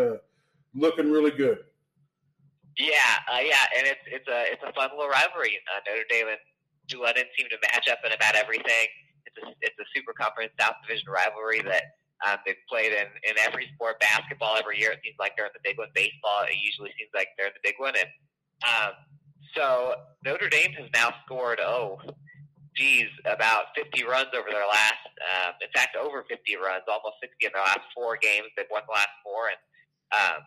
looking 0.74 1.10
really 1.10 1.30
good. 1.30 1.58
Yeah, 2.78 2.96
yeah, 3.28 3.68
and 3.76 3.86
it's 3.86 4.04
it's 4.06 4.28
a 4.28 4.52
it's 4.52 4.62
a 4.66 4.72
fun 4.72 4.90
little 4.96 5.08
rivalry. 5.08 5.58
Notre 5.86 6.04
Dame 6.08 6.28
and 6.28 7.00
London 7.00 7.24
seem 7.36 7.48
to 7.50 7.56
match 7.72 7.88
up 7.88 7.98
in 8.04 8.12
about 8.12 8.34
everything 8.34 8.88
it's 9.26 9.38
a, 9.40 9.50
it's 9.60 9.78
a 9.78 9.86
super 9.94 10.12
conference 10.12 10.52
South 10.60 10.76
Division 10.84 11.08
rivalry 11.08 11.62
that 11.62 11.96
um, 12.26 12.38
they've 12.46 12.60
played 12.68 12.92
in, 12.92 13.08
in 13.24 13.34
every 13.40 13.68
sport. 13.74 14.00
Basketball 14.00 14.56
every 14.56 14.78
year, 14.78 14.92
it 14.92 15.00
seems 15.02 15.16
like 15.18 15.34
they're 15.36 15.46
in 15.46 15.56
the 15.56 15.64
big 15.64 15.78
one. 15.78 15.88
Baseball, 15.94 16.44
it 16.46 16.58
usually 16.60 16.92
seems 16.98 17.10
like 17.14 17.28
they're 17.36 17.48
in 17.48 17.56
the 17.56 17.64
big 17.64 17.78
one. 17.78 17.94
And 17.96 18.10
um, 18.62 18.92
so 19.56 19.94
Notre 20.24 20.48
Dame 20.48 20.72
has 20.78 20.88
now 20.94 21.14
scored, 21.24 21.60
oh, 21.60 22.00
geez, 22.76 23.10
about 23.26 23.74
50 23.76 24.04
runs 24.04 24.30
over 24.32 24.48
their 24.48 24.68
last, 24.68 25.12
um, 25.20 25.52
in 25.60 25.68
fact, 25.74 25.96
over 25.96 26.24
50 26.28 26.40
runs, 26.56 26.86
almost 26.88 27.20
60 27.20 27.36
in 27.42 27.52
their 27.52 27.64
last 27.64 27.84
four 27.94 28.16
games. 28.16 28.48
They've 28.56 28.70
won 28.70 28.82
the 28.86 28.94
last 28.96 29.12
four. 29.24 29.50
And, 29.50 29.60
um, 30.12 30.38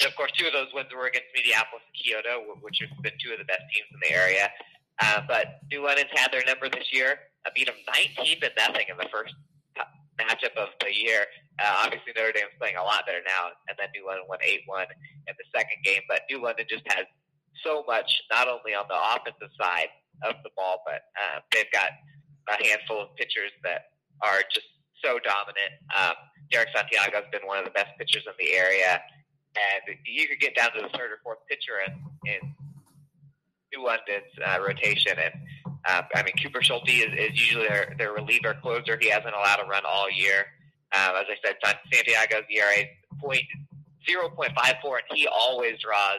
and 0.00 0.06
of 0.06 0.14
course, 0.14 0.30
two 0.38 0.46
of 0.46 0.52
those 0.52 0.70
wins 0.74 0.88
were 0.94 1.06
against 1.06 1.28
Mediapolis 1.34 1.82
and 1.82 1.96
Keota, 1.98 2.38
which 2.62 2.78
have 2.80 2.94
been 3.02 3.18
two 3.18 3.32
of 3.32 3.38
the 3.38 3.48
best 3.50 3.66
teams 3.74 3.90
in 3.90 3.98
the 3.98 4.14
area. 4.14 4.46
Uh, 5.02 5.22
but 5.26 5.62
New 5.70 5.82
London's 5.82 6.10
had 6.14 6.30
their 6.30 6.42
number 6.46 6.68
this 6.68 6.90
year. 6.92 7.18
I 7.46 7.50
beat 7.54 7.66
them 7.66 7.78
19 7.86 8.40
to 8.40 8.50
nothing 8.58 8.86
in 8.90 8.96
the 8.98 9.10
first 9.10 9.34
matchup 10.18 10.54
of 10.58 10.74
the 10.82 10.90
year. 10.90 11.26
Uh, 11.58 11.86
obviously, 11.86 12.12
Notre 12.14 12.32
Dame's 12.34 12.54
playing 12.58 12.76
a 12.76 12.82
lot 12.82 13.06
better 13.06 13.22
now, 13.26 13.54
and 13.70 13.78
then 13.78 13.88
New 13.94 14.06
London 14.06 14.26
won 14.28 14.38
8 14.42 14.62
1 14.66 14.86
in 15.26 15.34
the 15.38 15.46
second 15.54 15.78
game. 15.82 16.02
But 16.06 16.22
New 16.30 16.42
London 16.42 16.66
just 16.68 16.86
has 16.90 17.06
so 17.62 17.82
much, 17.86 18.10
not 18.30 18.46
only 18.46 18.74
on 18.74 18.86
the 18.90 18.98
offensive 18.98 19.50
side 19.58 19.90
of 20.22 20.34
the 20.42 20.50
ball, 20.54 20.82
but 20.86 21.10
uh, 21.14 21.42
they've 21.50 21.70
got 21.72 21.90
a 22.50 22.56
handful 22.66 23.02
of 23.02 23.14
pitchers 23.16 23.50
that 23.62 23.94
are 24.22 24.42
just 24.50 24.66
so 25.02 25.18
dominant. 25.22 25.74
Um, 25.94 26.14
Derek 26.50 26.68
Santiago 26.74 27.22
has 27.22 27.28
been 27.30 27.46
one 27.46 27.58
of 27.58 27.64
the 27.64 27.74
best 27.74 27.94
pitchers 27.98 28.24
in 28.26 28.34
the 28.38 28.54
area, 28.54 29.02
and 29.56 29.96
you 30.06 30.28
could 30.28 30.40
get 30.40 30.54
down 30.54 30.72
to 30.72 30.82
the 30.82 30.88
third 30.88 31.10
or 31.12 31.18
fourth 31.22 31.38
pitcher 31.48 31.80
in, 31.86 31.92
in 32.30 32.54
New 33.74 33.84
London's 33.84 34.32
uh, 34.44 34.58
rotation, 34.60 35.12
and 35.18 35.34
uh, 35.86 36.02
I 36.14 36.22
mean, 36.22 36.34
Cooper 36.42 36.62
Schulte 36.62 36.88
is, 36.88 37.12
is 37.16 37.38
usually 37.38 37.68
their, 37.68 37.94
their 37.98 38.12
reliever 38.12 38.54
closer. 38.60 38.98
He 39.00 39.08
hasn't 39.08 39.34
allowed 39.34 39.60
a 39.64 39.68
run 39.68 39.82
all 39.86 40.10
year. 40.10 40.46
Um, 40.92 41.16
as 41.16 41.26
I 41.28 41.36
said, 41.44 41.56
Santiago's 41.92 42.44
ERA 42.50 42.84
point 43.20 43.42
zero 44.08 44.28
point 44.30 44.52
five 44.56 44.76
four, 44.82 44.98
and 44.98 45.06
he 45.18 45.26
always 45.26 45.78
draws 45.80 46.18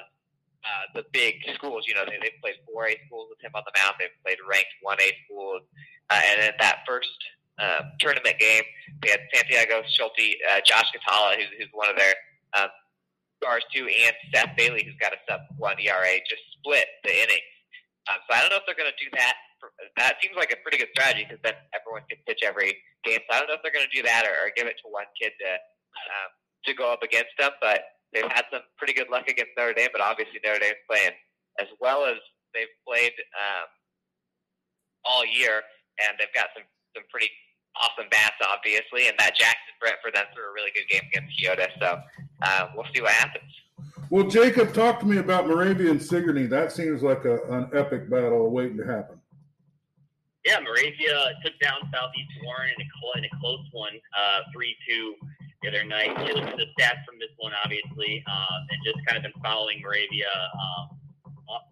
uh, 0.64 0.86
the 0.94 1.04
big 1.12 1.36
schools. 1.56 1.86
You 1.88 1.96
know, 1.96 2.06
they, 2.06 2.18
they've 2.22 2.40
played 2.42 2.56
4A 2.68 3.06
schools 3.08 3.28
with 3.30 3.40
him 3.42 3.52
on 3.56 3.64
the 3.66 3.72
mound. 3.80 3.96
They've 4.00 4.10
played 4.24 4.38
ranked 4.44 4.76
1A 4.84 5.12
schools. 5.26 5.62
Uh, 6.10 6.20
and 6.20 6.52
in 6.52 6.54
that 6.60 6.80
first 6.88 7.16
uh, 7.60 7.82
tournament 8.00 8.38
game, 8.40 8.64
they 9.02 9.10
had 9.10 9.22
Santiago 9.34 9.84
Schulte, 9.88 10.36
uh, 10.52 10.60
Josh 10.66 10.92
Catala, 10.92 11.36
who's, 11.38 11.48
who's 11.58 11.70
one 11.72 11.90
of 11.90 11.96
their 11.96 12.14
um, 12.60 12.70
stars 13.40 13.64
too, 13.74 13.88
and 13.88 14.14
Seth 14.36 14.54
Bailey, 14.60 14.84
who's 14.84 15.00
got 15.00 15.16
a 15.16 15.20
sub 15.28 15.42
one 15.58 15.80
ERA, 15.80 16.20
just 16.28 16.44
split 16.60 16.86
the 17.08 17.16
inning. 17.16 17.44
Um, 18.12 18.20
so 18.28 18.36
I 18.36 18.44
don't 18.44 18.52
know 18.52 18.60
if 18.60 18.68
they're 18.68 18.78
going 18.78 18.92
to 18.92 19.00
do 19.00 19.10
that 19.16 19.36
that 19.98 20.16
seems 20.22 20.36
like 20.36 20.52
a 20.52 20.60
pretty 20.64 20.78
good 20.78 20.92
strategy 20.96 21.26
because 21.28 21.42
then 21.44 21.56
everyone 21.76 22.04
can 22.08 22.20
pitch 22.28 22.42
every 22.44 22.78
game. 23.04 23.20
So 23.28 23.30
I 23.36 23.40
don't 23.40 23.48
know 23.52 23.60
if 23.60 23.64
they're 23.64 23.76
going 23.76 23.88
to 23.88 23.96
do 23.96 24.04
that 24.04 24.24
or, 24.26 24.32
or 24.32 24.52
give 24.56 24.68
it 24.68 24.80
to 24.84 24.88
one 24.88 25.08
kid 25.20 25.36
to 25.40 25.52
um, 25.52 26.30
to 26.66 26.72
go 26.74 26.92
up 26.92 27.04
against 27.04 27.36
them. 27.38 27.52
But 27.60 27.84
they've 28.14 28.30
had 28.32 28.48
some 28.52 28.64
pretty 28.80 28.94
good 28.94 29.12
luck 29.12 29.28
against 29.28 29.52
Notre 29.58 29.76
Dame. 29.76 29.92
But 29.92 30.02
obviously 30.02 30.40
Notre 30.44 30.60
Dame's 30.60 30.84
playing 30.88 31.16
as 31.60 31.68
well 31.84 32.08
as 32.08 32.20
they've 32.56 32.72
played 32.88 33.16
um, 33.36 33.68
all 35.04 35.26
year, 35.28 35.64
and 36.00 36.16
they've 36.20 36.34
got 36.36 36.52
some 36.56 36.68
some 36.96 37.06
pretty 37.12 37.30
awesome 37.76 38.10
bats, 38.10 38.36
obviously. 38.46 39.08
And 39.08 39.18
that 39.20 39.36
Jackson 39.36 39.76
Brentford 39.80 40.16
them 40.16 40.26
threw 40.34 40.50
a 40.50 40.54
really 40.54 40.72
good 40.74 40.88
game 40.90 41.02
against 41.12 41.36
Keota. 41.38 41.68
So 41.80 42.02
uh, 42.42 42.68
we'll 42.76 42.88
see 42.94 43.02
what 43.02 43.12
happens. 43.12 43.52
Well, 44.10 44.28
Jacob, 44.28 44.74
talk 44.74 45.00
to 45.02 45.06
me 45.06 45.18
about 45.18 45.48
Moravia 45.48 45.92
and 45.92 46.02
Sigourney. 46.02 46.48
That 46.48 46.72
seems 46.72 47.04
like 47.04 47.26
a, 47.26 47.40
an 47.50 47.70
epic 47.74 48.10
battle 48.10 48.50
waiting 48.50 48.78
to 48.78 48.86
happen 48.86 49.20
yeah, 50.46 50.60
Moravia 50.64 51.36
took 51.44 51.54
down 51.60 51.78
Southeast 51.92 52.32
Warren 52.44 52.72
in 52.74 52.82
a, 52.82 53.18
in 53.20 53.26
a 53.26 53.32
close 53.40 53.66
one, 53.72 53.94
uh, 54.18 54.42
three 54.54 54.76
two. 54.88 55.16
the 55.62 55.70
other 55.70 55.84
night. 55.84 56.16
You 56.26 56.34
look 56.34 56.48
at 56.48 56.58
the 56.58 56.66
stats 56.74 57.04
from 57.06 57.20
this 57.20 57.30
one, 57.38 57.52
obviously, 57.64 58.24
um, 58.26 58.66
and 58.70 58.80
just 58.86 58.98
kind 59.06 59.18
of 59.18 59.24
been 59.24 59.36
following 59.44 59.82
Moravia. 59.82 60.32
Um, 60.58 60.99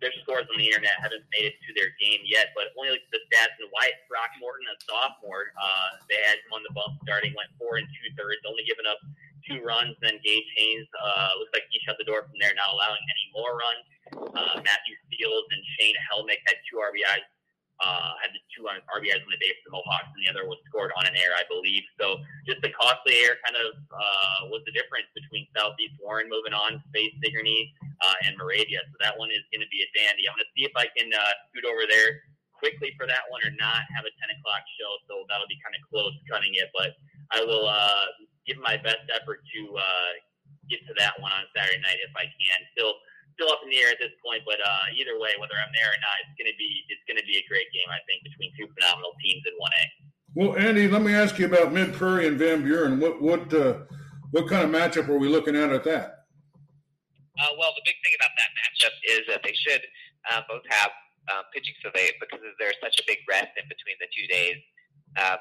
their 0.02 0.14
scores 0.24 0.50
on 0.50 0.58
the 0.58 0.68
internet 0.68 0.98
haven't 0.98 1.26
made 1.34 1.50
it 1.50 1.58
to 1.62 1.70
their 1.78 1.94
game 2.02 2.22
yet, 2.26 2.54
but 2.58 2.74
only 2.78 2.98
the 3.14 3.22
stats. 3.30 3.58
And 3.62 3.70
Wyatt 3.70 4.02
Throckmorton, 4.10 4.66
a 4.70 4.76
sophomore, 4.86 5.54
uh, 5.58 5.90
they 6.10 6.18
had 6.26 6.42
him 6.42 6.52
on 6.58 6.62
the 6.66 6.74
bump 6.74 6.98
starting, 7.06 7.34
went 7.38 7.54
four 7.62 7.78
and 7.78 7.86
two 7.86 8.08
thirds, 8.18 8.42
only 8.46 8.66
giving 8.66 8.90
up 8.90 8.98
two 9.46 9.62
runs. 9.62 9.94
Then 10.02 10.18
Gage 10.26 10.50
Haynes 10.58 10.90
uh, 10.98 11.38
looks 11.38 11.54
like 11.54 11.70
he 11.70 11.78
shut 11.86 12.00
the 12.02 12.08
door 12.08 12.26
from 12.26 12.38
there, 12.42 12.54
not 12.58 12.74
allowing 12.74 13.04
any 13.06 13.26
more 13.34 13.54
runs. 13.58 13.86
Uh, 14.34 14.58
Matthew 14.64 14.96
Seals 15.12 15.48
and 15.54 15.62
Shane 15.78 15.98
Helmick 16.10 16.42
had 16.48 16.58
two 16.66 16.80
RBIs 16.80 17.28
uh, 17.80 18.18
had 18.18 18.34
the 18.34 18.42
two 18.50 18.66
RBIs 18.66 19.22
on 19.22 19.30
the 19.30 19.38
day 19.38 19.54
for 19.62 19.70
the 19.70 19.74
Mohawks, 19.78 20.10
and 20.10 20.22
the 20.26 20.30
other 20.34 20.50
was 20.50 20.58
scored 20.66 20.90
on 20.98 21.06
an 21.06 21.14
air, 21.14 21.38
I 21.38 21.46
believe. 21.46 21.86
So 22.02 22.18
just 22.50 22.62
the 22.66 22.74
costly 22.74 23.22
air 23.22 23.38
kind 23.46 23.54
of 23.54 23.78
uh, 23.94 24.50
was 24.50 24.66
the 24.66 24.74
difference 24.74 25.06
between 25.14 25.46
Southeast 25.54 25.94
Warren 26.02 26.26
moving 26.26 26.58
on 26.58 26.82
to 26.82 26.86
face 26.90 27.14
Sigourney 27.22 27.74
uh, 28.04 28.26
and 28.26 28.38
Moravia. 28.38 28.82
So 28.94 28.96
that 29.02 29.18
one 29.18 29.30
is 29.34 29.44
going 29.50 29.64
to 29.64 29.72
be 29.74 29.82
a 29.82 29.90
dandy. 29.98 30.26
I'm 30.28 30.36
going 30.38 30.46
to 30.46 30.54
see 30.54 30.66
if 30.66 30.76
I 30.78 30.88
can 30.94 31.10
uh, 31.10 31.34
scoot 31.50 31.66
over 31.66 31.86
there 31.90 32.22
quickly 32.58 32.94
for 32.98 33.06
that 33.06 33.26
one 33.30 33.42
or 33.46 33.54
not 33.62 33.86
have 33.94 34.06
a 34.06 34.14
10 34.18 34.34
o'clock 34.38 34.66
show. 34.78 34.92
So 35.06 35.26
that'll 35.30 35.50
be 35.50 35.62
kind 35.62 35.78
of 35.78 35.82
close 35.90 36.14
cutting 36.26 36.58
it, 36.58 36.74
but 36.74 36.98
I 37.30 37.46
will 37.46 37.70
uh, 37.70 38.10
give 38.50 38.58
my 38.60 38.78
best 38.82 39.06
effort 39.14 39.46
to 39.46 39.62
uh, 39.78 40.12
get 40.70 40.82
to 40.90 40.94
that 40.98 41.18
one 41.22 41.32
on 41.32 41.46
Saturday 41.54 41.80
night 41.82 42.02
if 42.02 42.14
I 42.18 42.26
can. 42.26 42.58
Still 42.74 42.98
still 43.38 43.54
up 43.54 43.62
in 43.62 43.70
the 43.70 43.78
air 43.78 43.94
at 43.94 44.02
this 44.02 44.14
point, 44.26 44.42
but 44.50 44.58
uh, 44.58 44.90
either 44.98 45.14
way, 45.22 45.38
whether 45.38 45.54
I'm 45.54 45.70
there 45.70 45.94
or 45.94 46.00
not, 46.02 46.16
it's 46.26 46.34
gonna 46.42 46.58
be 46.58 46.70
it's 46.90 47.06
gonna 47.06 47.26
be 47.26 47.38
a 47.38 47.46
great 47.46 47.70
game. 47.70 47.86
I 47.86 48.02
think 48.10 48.26
between 48.26 48.50
two 48.58 48.66
phenomenal 48.74 49.14
teams 49.22 49.46
in 49.46 49.54
one 49.62 49.74
A. 49.78 49.86
Well, 50.34 50.52
Andy, 50.58 50.88
let 50.88 51.02
me 51.02 51.14
ask 51.14 51.38
you 51.38 51.46
about 51.46 51.74
Mid 51.74 51.94
Prairie 51.94 52.28
and 52.28 52.38
Van 52.38 52.64
Buren. 52.64 53.00
What 53.00 53.22
what 53.22 53.54
uh, 53.54 53.86
what 54.32 54.50
kind 54.50 54.66
of 54.66 54.74
matchup 54.74 55.08
are 55.10 55.18
we 55.18 55.30
looking 55.30 55.56
at 55.56 55.72
at 55.72 55.84
that? 55.86 56.17
Uh, 57.38 57.54
well, 57.58 57.74
the 57.78 57.86
big 57.86 57.98
thing 58.02 58.14
about 58.18 58.34
that 58.34 58.50
matchup 58.58 58.96
is 59.06 59.22
that 59.30 59.42
they 59.46 59.54
should 59.54 59.82
uh, 60.30 60.42
both 60.50 60.66
have 60.70 60.92
um, 61.30 61.44
pitching 61.54 61.76
survey 61.84 62.12
because 62.18 62.42
there's 62.58 62.78
such 62.82 62.98
a 62.98 63.04
big 63.06 63.22
rest 63.30 63.54
in 63.56 63.66
between 63.70 63.98
the 64.02 64.10
two 64.10 64.26
days. 64.28 64.58
Um, 65.22 65.40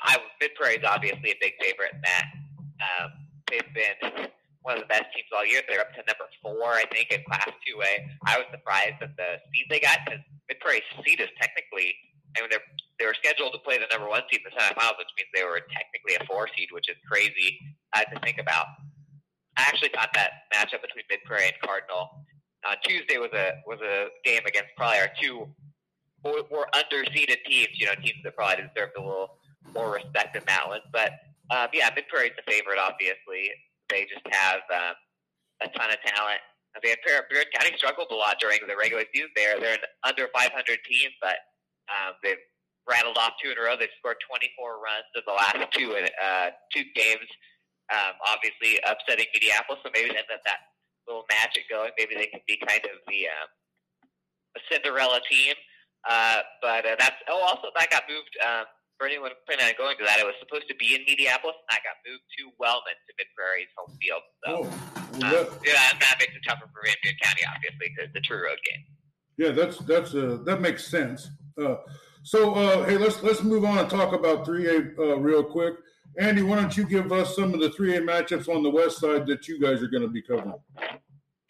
I 0.00 0.20
Mid 0.40 0.54
Prairie 0.54 0.76
is 0.76 0.84
obviously 0.84 1.32
a 1.32 1.38
big 1.40 1.56
favorite 1.60 1.96
in 1.96 2.02
that. 2.04 2.26
Um, 2.78 3.08
they've 3.48 3.72
been 3.72 4.28
one 4.66 4.76
of 4.76 4.82
the 4.82 4.90
best 4.90 5.08
teams 5.14 5.30
all 5.30 5.46
year. 5.46 5.62
They're 5.70 5.80
up 5.80 5.94
to 5.94 6.02
number 6.04 6.26
four, 6.42 6.74
I 6.74 6.84
think, 6.90 7.14
in 7.14 7.22
Class 7.24 7.48
2A. 7.48 7.92
I 8.26 8.42
was 8.42 8.50
surprised 8.50 8.98
at 9.00 9.14
the 9.16 9.40
seed 9.54 9.66
they 9.70 9.80
got 9.80 10.02
because 10.04 10.20
Mid 10.50 10.58
Prairie's 10.60 10.84
seed 11.06 11.22
is 11.22 11.30
technically, 11.40 11.94
I 12.36 12.42
mean, 12.42 12.50
they're, 12.50 12.66
they 12.98 13.06
were 13.06 13.16
scheduled 13.16 13.54
to 13.54 13.62
play 13.62 13.78
the 13.78 13.86
number 13.94 14.10
one 14.10 14.26
seed 14.26 14.42
in 14.42 14.50
the 14.50 14.54
semifinals, 14.58 14.98
which 14.98 15.12
means 15.16 15.30
they 15.32 15.46
were 15.46 15.62
technically 15.70 16.18
a 16.18 16.22
four 16.26 16.50
seed, 16.52 16.68
which 16.74 16.90
is 16.90 16.98
crazy 17.06 17.56
uh, 17.94 18.04
to 18.10 18.18
think 18.20 18.42
about. 18.42 18.66
I 19.56 19.62
actually 19.62 19.90
thought 19.94 20.10
that 20.14 20.30
matchup 20.52 20.82
between 20.82 21.04
Mid 21.10 21.20
Prairie 21.24 21.46
and 21.48 21.60
Cardinal 21.64 22.24
on 22.68 22.76
Tuesday 22.84 23.18
was 23.18 23.30
a 23.32 23.52
was 23.66 23.78
a 23.80 24.08
game 24.24 24.42
against 24.46 24.70
probably 24.76 24.98
our 24.98 25.10
two 25.20 25.48
more, 26.24 26.42
more 26.50 26.66
underseeded 26.74 27.40
teams. 27.46 27.72
You 27.74 27.86
know, 27.86 27.94
teams 27.96 28.20
that 28.24 28.36
probably 28.36 28.64
deserved 28.68 28.92
a 28.98 29.00
little 29.00 29.38
more 29.72 29.94
respect 29.94 30.36
in 30.36 30.42
that 30.46 30.68
one. 30.68 30.80
But 30.92 31.12
um, 31.50 31.68
yeah, 31.72 31.90
Mid 31.94 32.08
Prairie's 32.08 32.36
the 32.36 32.50
favorite, 32.50 32.78
obviously. 32.78 33.50
They 33.88 34.06
just 34.10 34.26
have 34.34 34.60
um, 34.72 34.94
a 35.62 35.68
ton 35.78 35.90
of 35.90 35.98
talent. 36.04 36.40
Van 36.82 36.96
Buren 37.06 37.48
County 37.56 37.72
struggled 37.76 38.08
a 38.10 38.14
lot 38.14 38.36
during 38.40 38.58
the 38.68 38.76
regular 38.76 39.04
season. 39.14 39.30
There, 39.34 39.58
they're 39.58 39.80
an 39.80 39.86
under 40.04 40.28
500 40.34 40.52
team, 40.84 41.08
but 41.22 41.40
um, 41.88 42.12
they've 42.22 42.42
rattled 42.88 43.16
off 43.16 43.32
two 43.42 43.50
in 43.50 43.56
a 43.58 43.62
row. 43.62 43.76
They've 43.78 43.92
scored 43.98 44.16
24 44.28 44.76
runs 44.76 45.08
in 45.16 45.22
the 45.26 45.32
last 45.32 45.72
two 45.72 45.96
uh, 45.96 46.50
two 46.72 46.84
games. 46.94 47.28
Um, 47.92 48.18
obviously, 48.26 48.82
upsetting 48.82 49.30
Mediapolis, 49.30 49.78
so 49.82 49.90
maybe 49.94 50.10
then 50.10 50.26
that 50.26 50.42
that 50.44 50.74
little 51.06 51.24
magic 51.30 51.70
going. 51.70 51.94
Maybe 51.94 52.18
they 52.18 52.26
can 52.26 52.42
be 52.46 52.58
kind 52.58 52.82
of 52.82 52.98
the 53.06 53.20
um, 53.30 53.48
a 54.58 54.60
Cinderella 54.70 55.20
team. 55.30 55.54
Uh, 56.08 56.42
but 56.62 56.86
uh, 56.86 56.96
that's 56.98 57.18
oh, 57.28 57.42
also 57.42 57.68
that 57.78 57.90
got 57.90 58.04
moved. 58.08 58.34
Um, 58.42 58.66
for 58.98 59.06
anyone 59.06 59.30
planning 59.44 59.66
on 59.66 59.76
going 59.76 59.96
to 59.98 60.04
that, 60.04 60.18
it 60.18 60.24
was 60.24 60.34
supposed 60.40 60.68
to 60.68 60.76
be 60.76 60.94
in 60.94 61.02
Mediapolis, 61.04 61.52
and 61.52 61.68
that 61.68 61.84
got 61.84 62.00
moved 62.08 62.24
to 62.38 62.48
Wellman 62.58 62.96
to 62.96 63.12
Mid 63.20 63.28
Prairie's 63.36 63.68
home 63.76 63.92
field. 64.00 64.24
So, 64.40 64.48
oh, 64.48 64.62
well, 65.20 65.46
um, 65.46 65.60
yeah, 65.64 65.92
that 66.00 66.16
makes 66.18 66.32
it 66.32 66.42
tougher 66.48 66.64
for 66.72 66.80
Van 66.84 66.96
Buren 67.02 67.18
County, 67.22 67.42
obviously, 67.44 67.92
because 67.92 68.10
a 68.14 68.20
true 68.20 68.42
road 68.42 68.58
game. 68.64 68.82
Yeah, 69.36 69.50
that's 69.52 69.78
that's 69.84 70.14
uh, 70.14 70.38
that 70.44 70.60
makes 70.60 70.86
sense. 70.86 71.28
Uh, 71.60 71.76
so, 72.22 72.54
uh, 72.54 72.84
hey, 72.86 72.96
let's 72.96 73.22
let's 73.22 73.42
move 73.42 73.64
on 73.64 73.78
and 73.78 73.90
talk 73.90 74.12
about 74.12 74.46
3A 74.46 74.98
uh, 74.98 75.18
real 75.18 75.44
quick. 75.44 75.74
Andy, 76.18 76.42
why 76.42 76.56
don't 76.56 76.74
you 76.76 76.84
give 76.86 77.12
us 77.12 77.36
some 77.36 77.52
of 77.52 77.60
the 77.60 77.68
3A 77.68 78.00
matchups 78.00 78.48
on 78.48 78.62
the 78.62 78.70
west 78.70 79.00
side 79.00 79.26
that 79.26 79.46
you 79.48 79.60
guys 79.60 79.82
are 79.82 79.88
going 79.88 80.02
to 80.02 80.08
be 80.08 80.22
covering? 80.22 80.56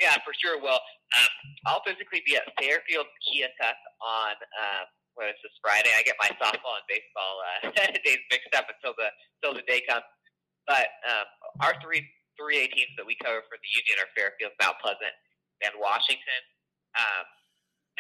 Yeah, 0.01 0.19
for 0.27 0.35
sure. 0.43 0.61
Well, 0.61 0.83
um, 1.17 1.33
I'll 1.67 1.83
physically 1.87 2.23
be 2.27 2.35
at 2.35 2.43
Fairfield 2.59 3.07
Keokuk 3.23 3.79
on 4.03 4.35
um, 4.35 4.85
when 5.15 5.31
it's 5.31 5.39
this 5.41 5.55
Friday. 5.63 5.89
I 5.95 6.03
get 6.03 6.19
my 6.19 6.29
softball 6.37 6.83
and 6.83 6.87
baseball 6.91 7.35
uh, 7.47 7.71
days 8.05 8.19
mixed 8.31 8.53
up 8.59 8.67
until 8.67 8.93
the 8.99 9.09
until 9.39 9.55
the 9.55 9.65
day 9.71 9.87
comes. 9.89 10.05
But 10.67 10.91
um, 11.07 11.27
our 11.63 11.75
three 11.79 12.03
three 12.35 12.67
A 12.67 12.69
teams 12.69 12.93
that 12.99 13.07
we 13.07 13.17
cover 13.23 13.41
for 13.47 13.57
the 13.57 13.71
Union 13.71 14.03
are 14.03 14.11
Fairfield, 14.19 14.53
Mount 14.61 14.77
Pleasant, 14.83 15.15
and 15.63 15.73
Washington. 15.79 16.43
Um, 16.99 17.25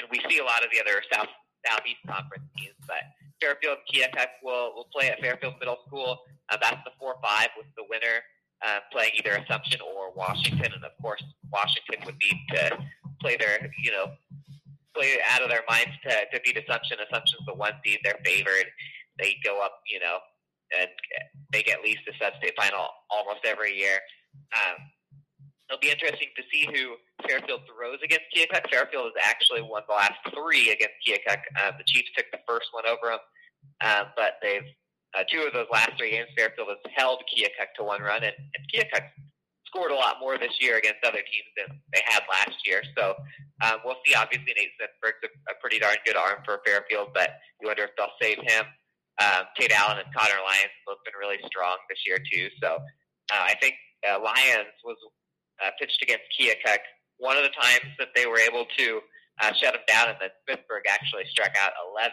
and 0.02 0.04
we 0.12 0.18
see 0.28 0.42
a 0.42 0.46
lot 0.46 0.66
of 0.66 0.68
the 0.74 0.82
other 0.82 1.00
South 1.08 1.30
Southeast 1.64 2.02
Conference 2.04 2.44
teams, 2.58 2.76
but 2.84 3.00
Fairfield 3.40 3.78
and 3.78 4.12
Keokuk 4.12 4.42
will 4.42 4.74
will 4.74 4.88
play 4.92 5.08
at 5.08 5.20
Fairfield 5.20 5.54
Middle 5.60 5.78
School. 5.86 6.18
Uh, 6.48 6.56
that's 6.60 6.82
the 6.84 6.92
four 6.98 7.16
five 7.22 7.48
with 7.56 7.66
the 7.76 7.84
winner 7.88 8.22
uh, 8.64 8.80
playing 8.92 9.12
either 9.18 9.36
Assumption 9.36 9.80
or 9.80 10.12
Washington, 10.14 10.72
and 10.72 10.84
of 10.84 10.92
course 11.00 11.22
Washington 11.52 12.04
would 12.06 12.16
need 12.16 12.40
to 12.54 12.78
play 13.20 13.36
their 13.36 13.70
you 13.82 13.92
know 13.92 14.12
play 14.94 15.18
out 15.30 15.42
of 15.42 15.50
their 15.50 15.64
minds 15.68 15.92
to, 16.04 16.10
to 16.32 16.40
beat 16.44 16.56
Assumption. 16.56 16.96
Assumption's 17.10 17.44
the 17.46 17.54
one 17.54 17.72
seed; 17.84 17.98
they're 18.04 18.20
favored. 18.24 18.66
They 19.18 19.36
go 19.44 19.60
up, 19.62 19.80
you 19.90 20.00
know, 20.00 20.18
and 20.78 20.88
make 21.52 21.70
at 21.70 21.80
least 21.82 22.00
a 22.08 22.12
sub-state 22.22 22.52
final 22.56 22.88
almost 23.10 23.44
every 23.44 23.74
year. 23.76 23.98
Um, 24.52 24.76
it'll 25.68 25.80
be 25.80 25.90
interesting 25.90 26.28
to 26.36 26.42
see 26.52 26.66
who 26.66 26.96
Fairfield 27.28 27.62
throws 27.66 27.98
against 28.02 28.26
Keokuk. 28.34 28.70
Fairfield 28.70 29.12
has 29.12 29.18
actually 29.22 29.62
won 29.62 29.82
the 29.88 29.94
last 29.94 30.18
three 30.32 30.70
against 30.70 30.96
Keokuk. 31.06 31.42
Uh, 31.58 31.72
the 31.78 31.84
Chiefs 31.86 32.10
took 32.16 32.26
the 32.32 32.40
first 32.46 32.68
one 32.72 32.84
over 32.86 33.14
them, 33.14 33.22
um, 33.84 34.04
but 34.16 34.38
they've 34.42 34.66
uh, 35.16 35.24
two 35.32 35.40
of 35.46 35.52
those 35.52 35.66
last 35.72 35.92
three 35.96 36.10
games. 36.10 36.28
Fairfield 36.36 36.68
has 36.68 36.92
held 36.94 37.22
Keokuk 37.32 37.72
to 37.76 37.84
one 37.84 38.02
run, 38.02 38.22
and, 38.22 38.36
and 38.36 38.62
Keokuk 38.68 39.04
scored 39.66 39.90
a 39.90 39.94
lot 39.94 40.20
more 40.20 40.38
this 40.38 40.52
year 40.60 40.76
against 40.78 41.04
other 41.04 41.24
teams 41.24 41.50
than 41.56 41.80
they 41.92 42.02
had 42.06 42.22
last 42.30 42.56
year. 42.64 42.82
So 42.96 43.14
um, 43.64 43.80
we'll 43.84 44.00
see. 44.04 44.14
Obviously, 44.14 44.52
Nate 44.56 44.76
Smithberg's 44.76 45.24
a, 45.24 45.30
a 45.50 45.54
pretty 45.60 45.78
darn 45.78 45.96
good 46.04 46.16
arm 46.16 46.40
for 46.44 46.60
Fairfield, 46.64 47.10
but 47.14 47.30
you 47.60 47.68
wonder 47.68 47.84
if 47.84 47.90
they'll 47.96 48.14
save 48.20 48.38
him. 48.38 48.64
Um, 49.20 49.48
Tate 49.58 49.72
Allen 49.72 49.98
and 49.98 50.08
Connor 50.12 50.40
Lyons 50.44 50.76
both 50.86 51.00
been 51.04 51.16
really 51.18 51.40
strong 51.46 51.76
this 51.88 51.98
year 52.04 52.18
too. 52.20 52.48
So 52.62 52.76
uh, 53.32 53.44
I 53.48 53.54
think 53.60 53.74
uh, 54.04 54.20
Lyons 54.20 54.76
was 54.84 54.96
uh, 55.64 55.70
pitched 55.80 56.02
against 56.02 56.24
Keokuk 56.36 56.84
one 57.18 57.36
of 57.36 57.42
the 57.42 57.54
times 57.60 57.92
that 57.98 58.08
they 58.14 58.26
were 58.26 58.38
able 58.38 58.66
to 58.78 59.00
uh, 59.42 59.52
shut 59.60 59.74
him 59.74 59.82
down, 59.86 60.08
and 60.08 60.16
then 60.20 60.30
Smithberg 60.44 60.88
actually 60.88 61.24
struck 61.30 61.52
out 61.60 61.72
11 61.92 62.12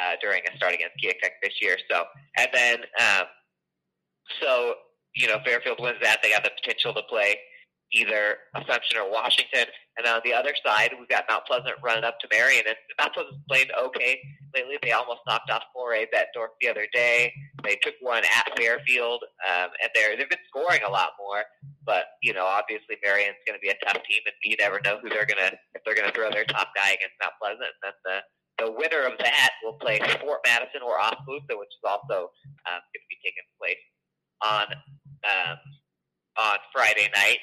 uh, 0.00 0.16
during 0.20 0.42
a 0.46 0.56
start 0.56 0.74
against 0.74 0.96
Keokuk 1.02 1.32
this 1.42 1.54
year. 1.60 1.76
So 1.90 2.04
and 2.36 2.48
then 2.52 2.78
um, 3.00 3.26
so 4.40 4.74
you 5.14 5.26
know, 5.26 5.38
Fairfield 5.44 5.78
wins 5.80 5.98
that, 6.02 6.18
they 6.22 6.30
got 6.30 6.44
the 6.44 6.50
potential 6.62 6.94
to 6.94 7.02
play 7.08 7.36
either 7.92 8.36
Assumption 8.54 8.98
or 8.98 9.10
Washington. 9.10 9.64
And 9.96 10.06
on 10.06 10.20
the 10.24 10.32
other 10.32 10.52
side, 10.64 10.90
we've 10.98 11.08
got 11.08 11.24
Mount 11.28 11.46
Pleasant 11.46 11.74
running 11.82 12.04
up 12.04 12.20
to 12.20 12.28
Marion. 12.30 12.64
And 12.66 12.76
Mount 13.00 13.14
Pleasant's 13.14 13.40
played 13.48 13.70
okay 13.76 14.20
lately. 14.54 14.78
They 14.82 14.92
almost 14.92 15.20
knocked 15.26 15.50
off 15.50 15.62
4A 15.76 16.06
Bettendorf 16.14 16.54
the 16.60 16.68
other 16.68 16.86
day. 16.92 17.32
They 17.64 17.76
took 17.82 17.94
one 18.00 18.22
at 18.24 18.56
Fairfield, 18.56 19.24
um, 19.48 19.70
and 19.82 19.90
they're, 19.94 20.16
they've 20.16 20.28
been 20.28 20.38
scoring 20.48 20.80
a 20.86 20.90
lot 20.90 21.10
more. 21.18 21.42
But, 21.88 22.20
you 22.20 22.36
know, 22.36 22.44
obviously 22.44 23.00
Marion's 23.00 23.40
going 23.48 23.56
to 23.56 23.64
be 23.64 23.72
a 23.72 23.80
tough 23.80 24.04
team, 24.04 24.20
and 24.28 24.36
you 24.44 24.60
never 24.60 24.76
know 24.84 25.00
who 25.00 25.08
they're 25.08 25.24
going 25.24 25.40
to, 25.40 25.56
if 25.72 25.80
they're 25.88 25.96
going 25.96 26.04
to 26.04 26.12
throw 26.12 26.28
their 26.28 26.44
top 26.44 26.68
guy 26.76 26.92
against 26.92 27.16
Mount 27.16 27.32
Pleasant. 27.40 27.72
Then 27.80 27.96
the, 28.04 28.16
the 28.60 28.68
winner 28.76 29.08
of 29.08 29.16
that 29.24 29.50
will 29.64 29.80
play 29.80 29.96
Fort 30.20 30.44
Madison 30.44 30.84
or 30.84 31.00
Oskaloosa, 31.00 31.56
which 31.56 31.72
is 31.72 31.84
also 31.88 32.28
um, 32.68 32.80
going 32.92 33.00
to 33.00 33.08
be 33.08 33.16
taking 33.24 33.48
place 33.56 33.80
on 34.44 34.68
um, 35.24 35.58
on 36.36 36.60
Friday 36.76 37.08
night. 37.16 37.40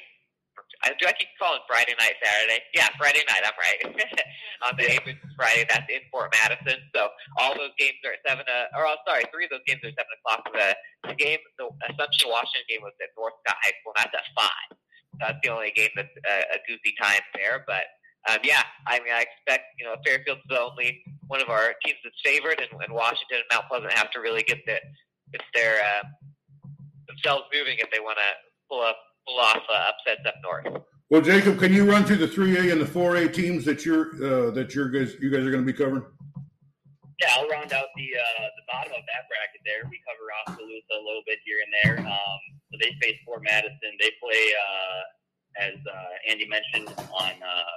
Do 1.00 1.08
I 1.08 1.14
keep 1.18 1.32
calling 1.40 1.64
Friday 1.66 1.96
night 1.98 2.20
Saturday? 2.22 2.62
Yeah, 2.74 2.90
Friday 3.00 3.24
night. 3.26 3.42
I'm 3.42 3.58
right. 3.58 3.80
on 4.66 4.78
the 4.78 4.86
eighth 4.92 5.08
Friday, 5.36 5.66
that's 5.68 5.88
in 5.90 6.04
Fort 6.12 6.34
Madison. 6.34 6.80
So 6.94 7.10
all 7.38 7.56
those 7.58 7.74
games 7.78 7.98
are 8.06 8.14
at 8.14 8.22
seven. 8.28 8.46
Uh, 8.46 8.78
or 8.78 8.86
oh, 8.86 9.00
sorry, 9.08 9.26
three 9.34 9.50
of 9.50 9.52
those 9.52 9.66
games 9.66 9.82
are 9.84 9.94
seven 9.96 10.14
o'clock. 10.22 10.46
The, 10.54 10.76
the 11.10 11.16
game, 11.16 11.42
the 11.58 11.72
Assumption 11.90 12.30
Washington 12.30 12.66
game 12.70 12.84
was 12.86 12.94
at 13.02 13.12
Northcott 13.18 13.58
High 13.60 13.76
School, 13.82 13.94
and 13.98 14.06
that's 14.06 14.16
at 14.20 14.28
five. 14.38 14.70
That's 15.20 15.40
the 15.44 15.50
only 15.50 15.72
game 15.72 15.92
that's 15.96 16.12
uh, 16.28 16.56
a 16.56 16.60
goofy 16.68 16.94
time 17.00 17.24
there. 17.34 17.64
But 17.66 17.88
um, 18.30 18.40
yeah, 18.44 18.64
I 18.88 19.00
mean, 19.00 19.14
I 19.14 19.26
expect 19.26 19.76
you 19.80 19.86
know 19.86 19.96
Fairfield's 20.06 20.46
the 20.50 20.60
only 20.60 21.02
one 21.28 21.42
of 21.42 21.50
our 21.50 21.74
teams 21.86 22.00
that's 22.04 22.20
favored, 22.24 22.62
and, 22.62 22.72
and 22.82 22.92
Washington 22.94 23.42
and 23.42 23.50
Mount 23.52 23.68
Pleasant 23.70 23.94
have 23.94 24.12
to 24.12 24.20
really 24.20 24.44
get 24.44 24.62
the 24.66 24.78
get 25.32 25.42
their 25.54 25.82
uh, 25.82 26.04
themselves 27.08 27.46
moving 27.54 27.78
if 27.80 27.90
they 27.92 28.00
want 28.00 28.18
to 28.18 28.32
pull 28.70 28.82
up 28.82 28.98
pull 29.28 29.40
off 29.40 29.64
uh, 29.70 29.90
upsets 29.90 30.26
up 30.26 30.36
north. 30.44 30.84
Well, 31.10 31.22
Jacob, 31.22 31.60
can 31.60 31.74
you 31.74 31.90
run 31.90 32.04
through 32.04 32.18
the 32.18 32.28
three 32.28 32.58
A 32.58 32.72
and 32.72 32.82
the 32.82 32.86
four 32.86 33.18
A 33.18 33.30
teams 33.30 33.66
that 33.66 33.86
you're 33.86 34.16
uh, 34.18 34.52
that 34.52 34.74
you're 34.74 34.90
guys 34.90 35.16
you 35.22 35.30
guys 35.30 35.46
are 35.46 35.52
going 35.52 35.66
to 35.66 35.72
be 35.72 35.78
covering? 35.78 36.04
Yeah, 37.22 37.32
I'll 37.38 37.48
round 37.48 37.72
out 37.72 37.94
the 37.96 38.10
uh, 38.12 38.48
the 38.58 38.66
bottom 38.68 38.92
of 38.92 39.06
that 39.06 39.24
bracket 39.30 39.62
there. 39.64 39.86
We 39.88 40.02
cover 40.04 40.26
Oskaloosa 40.44 40.96
a 40.98 41.06
little 41.06 41.24
bit 41.30 41.40
here 41.46 41.62
and 41.64 41.72
there. 41.80 41.98
Um, 42.04 42.40
so 42.68 42.82
they 42.82 42.92
face 43.00 43.16
Fort 43.24 43.46
Madison. 43.46 43.96
They 44.02 44.12
play, 44.20 44.44
uh, 44.52 45.02
as 45.62 45.78
uh, 45.88 46.14
Andy 46.28 46.50
mentioned, 46.50 46.90
on 47.14 47.34
uh, 47.40 47.76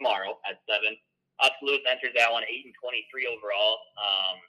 tomorrow 0.00 0.40
at 0.48 0.58
seven. 0.66 0.96
Oskaloosa 1.38 1.86
enters 1.86 2.16
that 2.16 2.32
one 2.32 2.42
eight 2.48 2.64
and 2.64 2.74
twenty 2.80 3.06
three 3.12 3.28
overall. 3.28 3.78
Um, 4.00 4.40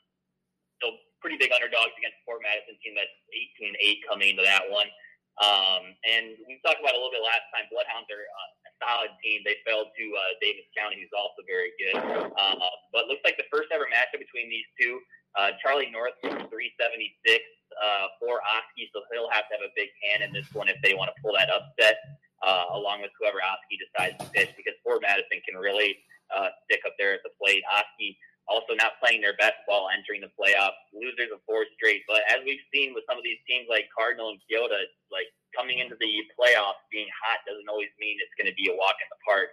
so 0.82 0.98
pretty 1.22 1.38
big 1.38 1.52
underdogs 1.52 1.94
against 2.00 2.18
Fort 2.26 2.42
Madison 2.42 2.80
team 2.82 2.96
that's 2.96 3.14
eighteen 3.36 3.76
and 3.76 3.80
eight 3.84 4.02
coming 4.08 4.34
into 4.34 4.42
that 4.42 4.66
one. 4.72 4.88
Um, 5.36 5.92
and 6.08 6.40
we 6.48 6.60
talked 6.64 6.80
about 6.80 6.96
a 6.96 7.00
little 7.00 7.12
bit 7.12 7.24
last 7.24 7.44
time. 7.52 7.68
Bloodhounds 7.68 8.08
are 8.08 8.24
uh, 8.24 8.68
a 8.68 8.72
solid 8.80 9.12
team. 9.20 9.44
They 9.44 9.60
fell 9.68 9.92
to 9.92 10.04
uh, 10.16 10.32
Davis 10.40 10.68
County, 10.72 11.04
who's 11.04 11.12
also 11.12 11.44
very 11.44 11.76
good. 11.76 12.00
Uh, 12.00 12.72
but 12.96 13.12
looks 13.12 13.24
like 13.28 13.36
the 13.36 13.48
first 13.52 13.68
ever 13.76 13.88
matchup 13.92 14.24
between 14.24 14.48
these 14.48 14.68
two. 14.80 15.00
Uh, 15.36 15.52
Charlie 15.60 15.92
North 15.92 16.16
376 16.24 16.48
uh, 16.48 18.08
for 18.24 18.40
Oski, 18.48 18.88
so 18.96 19.04
he'll 19.12 19.28
have 19.36 19.52
to 19.52 19.60
have 19.60 19.66
a 19.68 19.74
big 19.76 19.92
hand 20.00 20.24
in 20.24 20.32
this 20.32 20.48
one 20.56 20.72
if 20.72 20.80
they 20.80 20.96
want 20.96 21.12
to 21.12 21.18
pull 21.20 21.36
that 21.36 21.52
upset, 21.52 22.00
uh, 22.40 22.72
along 22.72 23.04
with 23.04 23.12
whoever 23.20 23.44
Oski 23.44 23.76
decides 23.76 24.16
to 24.24 24.28
pitch, 24.32 24.56
because 24.56 24.80
Fort 24.80 25.04
Madison 25.04 25.44
can 25.44 25.60
really 25.60 26.00
uh, 26.32 26.56
stick 26.64 26.88
up 26.88 26.96
there 26.96 27.12
at 27.12 27.24
the 27.28 27.36
plate. 27.36 27.68
Oski 27.68 28.16
also 28.48 28.78
not 28.78 29.02
playing 29.02 29.22
their 29.22 29.36
best 29.42 29.58
ball 29.66 29.90
entering 29.90 30.22
the 30.22 30.34
playoffs, 30.38 30.78
losers 30.94 31.34
of 31.34 31.42
four 31.50 31.66
straight. 31.74 32.06
But 32.06 32.22
as 32.30 32.46
we've 32.46 32.62
seen 32.70 32.94
with 32.94 33.06
some 33.10 33.18
of 33.18 33.26
these 33.26 33.42
teams 33.50 33.66
like 33.66 33.90
Cardinal 33.90 34.30
and 34.30 34.42
Keota, 34.46 34.86
like 35.10 35.30
coming 35.58 35.82
into 35.82 35.98
the 35.98 36.14
playoffs 36.38 36.82
being 36.94 37.10
hot 37.26 37.42
doesn't 37.50 37.70
always 37.70 37.90
mean 37.98 38.22
it's 38.22 38.34
going 38.38 38.50
to 38.50 38.58
be 38.58 38.70
a 38.70 38.76
walk 38.78 38.98
in 39.02 39.10
the 39.10 39.22
park 39.26 39.50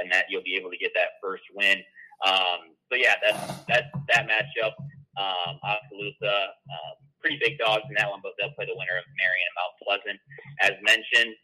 and 0.00 0.10
that 0.12 0.26
you'll 0.28 0.44
be 0.44 0.56
able 0.58 0.68
to 0.70 0.80
get 0.80 0.92
that 0.92 1.16
first 1.22 1.44
win. 1.54 1.80
Um, 2.24 2.76
so 2.90 2.96
yeah, 2.96 3.16
that's 3.22 3.42
that's 3.68 3.90
that 4.12 4.28
matchup. 4.28 4.76
Um, 5.14 5.62
Oskaloosa, 5.62 6.58
um, 6.68 6.94
pretty 7.22 7.38
big 7.38 7.56
dogs 7.58 7.86
in 7.88 7.94
that 7.96 8.10
one, 8.10 8.20
but 8.20 8.34
they'll 8.36 8.52
play 8.52 8.66
the 8.66 8.74
winner 8.74 8.98
of 8.98 9.06
Marion 9.14 9.46
and 9.46 9.56
Mount 9.56 9.74
Pleasant, 9.80 10.18
as 10.60 10.74
mentioned. 10.82 11.34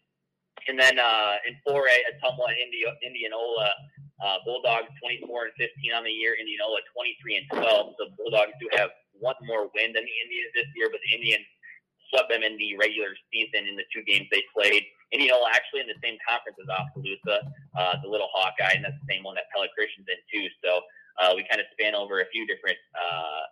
And 0.68 0.76
then 0.76 0.98
uh, 0.98 1.40
in 1.48 1.56
4A, 1.64 2.04
Ottumwa 2.12 2.52
and 2.52 2.58
Indi- 2.60 3.00
Indianola, 3.00 3.72
uh, 4.20 4.38
Bulldogs 4.44 4.92
24 5.00 5.50
and 5.50 5.54
15 5.56 5.92
on 5.96 6.04
the 6.04 6.12
year. 6.12 6.36
Indianola 6.36 6.80
23 6.92 7.40
and 7.40 7.46
12. 7.56 7.96
So 7.98 8.02
Bulldogs 8.16 8.52
do 8.60 8.68
have 8.76 8.92
one 9.16 9.36
more 9.44 9.72
win 9.72 9.92
than 9.92 10.04
the 10.04 10.16
Indians 10.24 10.52
this 10.54 10.68
year, 10.76 10.88
but 10.92 11.00
the 11.04 11.12
Indians 11.16 11.44
swept 12.08 12.28
them 12.28 12.42
in 12.42 12.58
the 12.58 12.76
regular 12.76 13.14
season 13.32 13.68
in 13.68 13.76
the 13.76 13.86
two 13.94 14.02
games 14.04 14.26
they 14.28 14.42
played. 14.52 14.82
Indianola 15.12 15.50
actually 15.54 15.82
in 15.82 15.90
the 15.90 15.98
same 16.02 16.18
conference 16.22 16.58
as 16.58 16.68
Oskaloosa, 16.70 17.46
uh, 17.78 17.94
the 18.02 18.10
Little 18.10 18.30
Hawkeye, 18.30 18.78
and 18.78 18.84
that's 18.84 18.98
the 19.02 19.08
same 19.10 19.22
one 19.22 19.34
that 19.34 19.50
Pella 19.54 19.66
in 19.74 20.18
too. 20.30 20.46
So 20.62 20.82
uh, 21.18 21.32
we 21.34 21.46
kind 21.46 21.58
of 21.58 21.66
span 21.74 21.94
over 21.94 22.20
a 22.20 22.28
few 22.30 22.46
different 22.46 22.78
uh, 22.94 23.44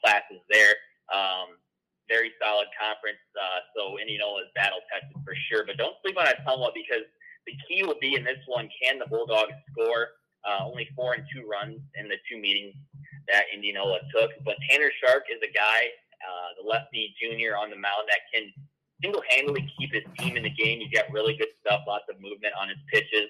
classes 0.00 0.40
there. 0.48 0.76
Um, 1.12 1.60
very 2.08 2.30
solid 2.40 2.70
conference. 2.78 3.20
Uh, 3.34 3.60
so 3.74 3.98
Indianola 3.98 4.46
is 4.46 4.50
battle 4.54 4.80
tested 4.88 5.18
for 5.26 5.34
sure, 5.50 5.66
but 5.66 5.76
don't 5.76 5.98
sleep 6.00 6.16
on 6.16 6.26
Ottumwa 6.30 6.70
because 6.72 7.04
the 7.46 7.54
key 7.68 7.82
will 7.82 7.98
be 8.00 8.14
in 8.14 8.24
this 8.24 8.38
one: 8.46 8.68
can 8.82 8.98
the 8.98 9.06
Bulldogs 9.06 9.54
score? 9.72 10.08
Uh, 10.46 10.64
only 10.64 10.88
four 10.94 11.14
and 11.14 11.24
two 11.34 11.42
runs 11.48 11.80
in 11.96 12.08
the 12.08 12.16
two 12.30 12.38
meetings 12.38 12.74
that 13.28 13.44
Indianola 13.52 13.98
took. 14.14 14.30
But 14.44 14.54
Tanner 14.70 14.90
Shark 15.02 15.24
is 15.26 15.40
a 15.42 15.52
guy, 15.52 15.90
uh, 16.22 16.62
the 16.62 16.68
lefty 16.68 17.14
junior 17.20 17.56
on 17.56 17.70
the 17.70 17.76
mound 17.76 18.06
that 18.06 18.20
can 18.32 18.52
single-handedly 19.02 19.66
keep 19.78 19.92
his 19.92 20.04
team 20.18 20.36
in 20.36 20.44
the 20.44 20.50
game. 20.50 20.80
He's 20.80 20.90
got 20.90 21.10
really 21.10 21.36
good 21.36 21.50
stuff, 21.60 21.82
lots 21.86 22.04
of 22.08 22.20
movement 22.20 22.54
on 22.60 22.68
his 22.68 22.78
pitches. 22.92 23.28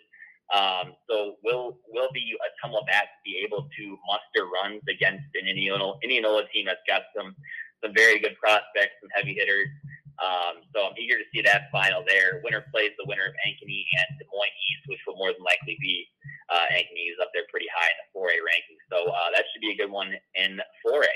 Um, 0.55 0.95
so 1.11 1.37
will 1.43 1.79
will 1.89 2.09
be 2.15 2.37
a 2.39 2.51
tumble 2.63 2.85
back 2.87 3.03
to 3.03 3.21
be 3.25 3.43
able 3.43 3.69
to 3.77 3.99
muster 4.07 4.47
runs 4.47 4.83
against 4.89 5.27
an 5.35 5.49
Indianola, 5.49 5.99
Indianola 6.05 6.45
team 6.53 6.67
that's 6.67 6.85
got 6.87 7.03
some 7.17 7.35
some 7.83 7.93
very 7.95 8.21
good 8.21 8.37
prospects, 8.39 8.95
some 9.01 9.11
heavy 9.13 9.35
hitters. 9.35 9.69
Um, 10.17 10.65
so 10.73 10.89
I'm 10.89 10.97
eager 10.97 11.19
to 11.19 11.29
see 11.35 11.43
that 11.43 11.69
final 11.71 12.05
there. 12.09 12.41
Winner 12.45 12.65
plays 12.73 12.93
the 12.97 13.05
winner 13.05 13.29
of 13.29 13.35
Ankeny 13.45 13.85
and 14.01 14.19
Des 14.19 14.25
Moines 14.33 14.59
East, 14.71 14.83
which 14.89 15.01
will 15.07 15.17
more 15.17 15.33
than 15.33 15.45
likely 15.45 15.77
be 15.81 16.09
uh, 16.49 16.67
Ankeny 16.73 17.13
is 17.13 17.19
up 17.21 17.31
there 17.35 17.45
pretty 17.51 17.67
high 17.75 17.89
in 17.91 17.99
the 18.01 18.09
4A 18.17 18.39
ranking. 18.45 18.79
So 18.91 19.11
uh, 19.11 19.31
that 19.35 19.45
should 19.53 19.61
be 19.61 19.73
a 19.73 19.77
good 19.77 19.91
one 19.91 20.13
in 20.35 20.61
4A. 20.87 21.15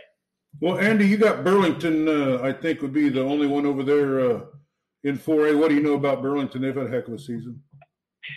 Well, 0.60 0.78
Andy, 0.78 1.06
you 1.06 1.16
got 1.16 1.44
Burlington. 1.44 2.08
Uh, 2.08 2.42
I 2.42 2.52
think 2.52 2.82
would 2.82 2.92
be 2.92 3.08
the 3.08 3.22
only 3.22 3.46
one 3.46 3.66
over 3.66 3.82
there 3.82 4.20
uh, 4.20 4.40
in 5.04 5.16
4A. 5.16 5.58
What 5.58 5.68
do 5.68 5.74
you 5.74 5.82
know 5.82 5.94
about 5.94 6.22
Burlington? 6.22 6.62
They've 6.62 6.74
had 6.74 6.86
a 6.86 6.90
heck 6.90 7.08
of 7.08 7.14
a 7.14 7.18
season. 7.18 7.62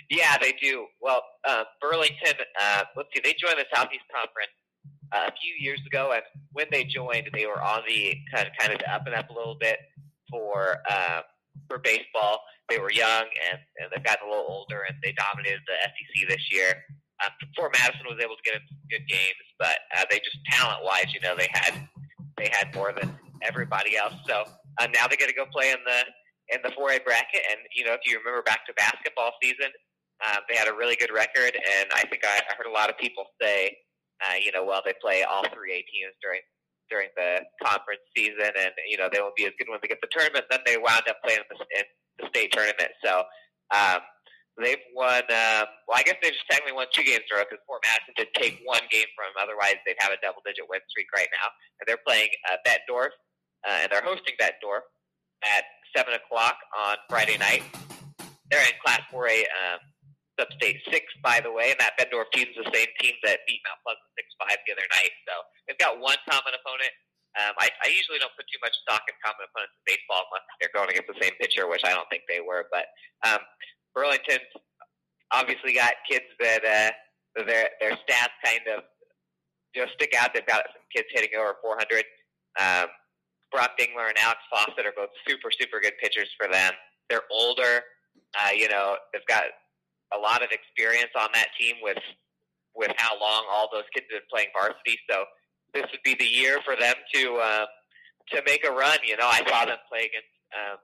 Yeah, 0.10 0.38
they 0.38 0.54
do. 0.62 0.86
Well, 1.02 1.22
uh, 1.48 1.64
Burlington. 1.82 2.36
Uh, 2.62 2.84
let's 2.96 3.10
see. 3.14 3.22
They 3.24 3.36
joined 3.38 3.60
the 3.60 3.66
Southeast 3.76 4.06
Conference 4.14 4.52
a 5.12 5.32
few 5.32 5.54
years 5.60 5.82
ago, 5.86 6.12
and 6.14 6.24
when 6.54 6.68
they 6.72 6.84
joined, 6.84 7.30
they 7.34 7.46
were 7.46 7.62
on 7.62 7.82
the 7.88 8.16
kind 8.34 8.48
of 8.48 8.54
kind 8.58 8.74
of 8.74 8.80
up 8.90 9.06
and 9.06 9.16
up 9.16 9.30
a 9.30 9.34
little 9.34 9.58
bit 9.60 9.80
for 10.34 10.82
um, 10.90 11.22
for 11.70 11.78
baseball. 11.78 12.42
They 12.70 12.80
were 12.80 12.92
young 12.92 13.30
and, 13.30 13.60
and 13.78 13.86
they've 13.94 14.04
gotten 14.04 14.26
a 14.26 14.32
little 14.32 14.50
older, 14.50 14.82
and 14.90 14.98
they 15.06 15.14
dominated 15.14 15.62
the 15.70 15.78
SEC 15.86 16.28
this 16.28 16.42
year. 16.50 16.74
Um, 17.22 17.30
Fort 17.56 17.76
Madison 17.78 18.10
was 18.10 18.18
able 18.18 18.34
to 18.34 18.42
get 18.42 18.58
into 18.58 18.74
good 18.90 19.06
games, 19.06 19.46
but 19.62 19.78
uh, 19.94 20.10
they 20.10 20.18
just 20.18 20.42
talent 20.50 20.82
wise, 20.82 21.14
you 21.14 21.22
know, 21.22 21.38
they 21.38 21.48
had 21.54 21.78
they 22.42 22.50
had 22.50 22.74
more 22.74 22.92
than 22.92 23.14
everybody 23.46 23.96
else. 23.96 24.18
So 24.26 24.50
uh, 24.82 24.88
now 24.90 25.06
they 25.06 25.16
get 25.16 25.30
to 25.30 25.38
go 25.38 25.46
play 25.54 25.70
in 25.70 25.78
the 25.86 26.02
in 26.50 26.60
the 26.66 26.74
4A 26.74 27.06
bracket, 27.06 27.46
and 27.52 27.62
you 27.76 27.86
know, 27.86 27.94
if 27.94 28.02
you 28.06 28.18
remember 28.18 28.42
back 28.42 28.66
to 28.66 28.74
basketball 28.74 29.32
season, 29.42 29.70
um, 30.26 30.42
they 30.50 30.56
had 30.56 30.68
a 30.68 30.74
really 30.74 30.96
good 30.96 31.14
record, 31.14 31.54
and 31.54 31.88
I 31.94 32.04
think 32.10 32.26
I, 32.26 32.42
I 32.50 32.56
heard 32.58 32.68
a 32.68 32.74
lot 32.74 32.90
of 32.90 32.98
people 32.98 33.24
say, 33.40 33.78
uh, 34.26 34.36
you 34.36 34.52
know, 34.52 34.66
well, 34.66 34.82
they 34.84 34.94
play 35.00 35.24
all 35.24 35.44
three 35.54 35.72
A 35.72 35.80
teams 35.88 36.16
during 36.22 36.42
during 36.94 37.10
the 37.18 37.42
conference 37.66 38.06
season, 38.14 38.54
and 38.54 38.70
you 38.86 39.02
know 39.02 39.10
they 39.10 39.18
won't 39.18 39.34
be 39.34 39.50
as 39.50 39.58
good 39.58 39.66
when 39.66 39.82
they 39.82 39.90
get 39.90 39.98
the 40.06 40.14
tournament. 40.14 40.46
Then 40.54 40.62
they 40.70 40.78
wound 40.78 41.10
up 41.10 41.18
playing 41.26 41.42
in 41.42 41.50
the, 41.50 41.58
in 41.74 41.86
the 42.22 42.26
state 42.30 42.54
tournament. 42.54 42.94
So 43.02 43.26
um, 43.74 44.06
they've 44.62 44.86
won. 44.94 45.26
Um, 45.26 45.66
well, 45.90 45.98
I 45.98 46.06
guess 46.06 46.22
they 46.22 46.30
just 46.30 46.46
technically 46.46 46.78
won 46.78 46.86
two 46.94 47.02
games 47.02 47.26
in 47.26 47.34
a 47.34 47.42
row 47.42 47.50
because 47.50 47.66
Fort 47.66 47.82
Madison 47.82 48.14
did 48.14 48.30
take 48.38 48.62
one 48.62 48.86
game 48.94 49.10
from 49.18 49.34
them. 49.34 49.42
Otherwise, 49.42 49.82
they'd 49.90 49.98
have 50.06 50.14
a 50.14 50.22
double-digit 50.22 50.70
win 50.70 50.86
streak 50.94 51.10
right 51.18 51.32
now. 51.34 51.50
And 51.82 51.90
they're 51.90 52.06
playing 52.06 52.30
uh, 52.46 52.62
Bettendorf, 52.62 53.18
uh, 53.66 53.82
and 53.82 53.90
they're 53.90 54.06
hosting 54.06 54.38
Bettendorf 54.38 54.86
at 55.42 55.66
seven 55.98 56.14
o'clock 56.14 56.62
on 56.78 57.02
Friday 57.10 57.42
night. 57.42 57.66
They're 58.54 58.62
in 58.62 58.78
Class 58.86 59.02
4A. 59.10 59.50
Um, 59.50 59.82
Substate 60.34 60.82
six, 60.90 61.06
by 61.22 61.38
the 61.38 61.54
way, 61.54 61.70
and 61.70 61.80
that 61.80 61.94
Bettendorf 61.94 62.34
team 62.34 62.50
is 62.50 62.58
the 62.58 62.70
same 62.74 62.90
team 62.98 63.14
that 63.22 63.46
beat 63.46 63.62
Mount 63.70 63.78
Pleasant 63.86 64.10
six 64.18 64.34
five 64.42 64.58
the 64.66 64.74
other 64.74 64.88
night. 64.98 65.14
So 65.30 65.34
they've 65.66 65.78
got 65.78 66.02
one 66.02 66.18
common 66.26 66.58
opponent. 66.58 66.94
Um, 67.38 67.54
I, 67.58 67.70
I 67.82 67.90
usually 67.90 68.22
don't 68.22 68.34
put 68.38 68.46
too 68.50 68.62
much 68.62 68.74
stock 68.86 69.06
in 69.10 69.14
common 69.22 69.46
opponents 69.50 69.74
in 69.78 69.84
baseball 69.90 70.26
unless 70.30 70.46
they're 70.62 70.74
going 70.74 70.90
against 70.90 71.10
the 71.10 71.18
same 71.22 71.34
pitcher, 71.42 71.66
which 71.66 71.82
I 71.86 71.94
don't 71.94 72.06
think 72.10 72.26
they 72.30 72.42
were. 72.42 72.66
But 72.70 72.90
um, 73.26 73.42
Burlington's 73.94 74.50
obviously 75.34 75.74
got 75.74 75.98
kids 76.06 76.30
that 76.42 76.62
uh, 76.66 76.94
their 77.46 77.74
their 77.82 77.94
stats 78.06 78.34
kind 78.46 78.66
of 78.70 78.86
know 79.76 79.90
stick 79.94 80.14
out. 80.18 80.34
They've 80.34 80.46
got 80.46 80.66
some 80.74 80.86
kids 80.94 81.10
hitting 81.14 81.34
over 81.38 81.58
400. 81.62 82.06
Um, 82.60 82.90
Brock 83.52 83.78
Dingler 83.78 84.10
and 84.10 84.18
Alex 84.18 84.42
Fawcett 84.50 84.86
are 84.86 84.94
both 84.96 85.10
super 85.28 85.50
super 85.54 85.80
good 85.80 85.94
pitchers 86.02 86.30
for 86.38 86.52
them. 86.52 86.74
They're 87.10 87.26
older. 87.32 87.82
Uh, 88.38 88.54
you 88.56 88.70
know, 88.70 88.98
they've 89.12 89.26
got 89.28 89.44
a 90.16 90.20
lot 90.20 90.44
of 90.44 90.50
experience 90.52 91.12
on 91.18 91.30
that 91.34 91.50
team 91.60 91.76
with 91.82 92.00
with 92.76 92.92
how 92.98 93.14
long 93.20 93.46
all 93.50 93.70
those 93.72 93.86
kids 93.94 94.08
have 94.10 94.22
been 94.22 94.30
playing 94.34 94.50
varsity. 94.54 94.98
So 95.10 95.26
this 95.74 95.86
would 95.92 96.02
be 96.04 96.16
the 96.18 96.26
year 96.26 96.60
for 96.66 96.76
them 96.76 96.96
to 97.14 97.22
uh, 97.38 97.66
to 98.34 98.42
make 98.46 98.66
a 98.66 98.72
run. 98.72 98.98
You 99.06 99.18
know, 99.18 99.28
I 99.28 99.42
saw 99.48 99.66
them 99.66 99.78
play 99.90 100.10
against 100.10 100.34
um, 100.54 100.78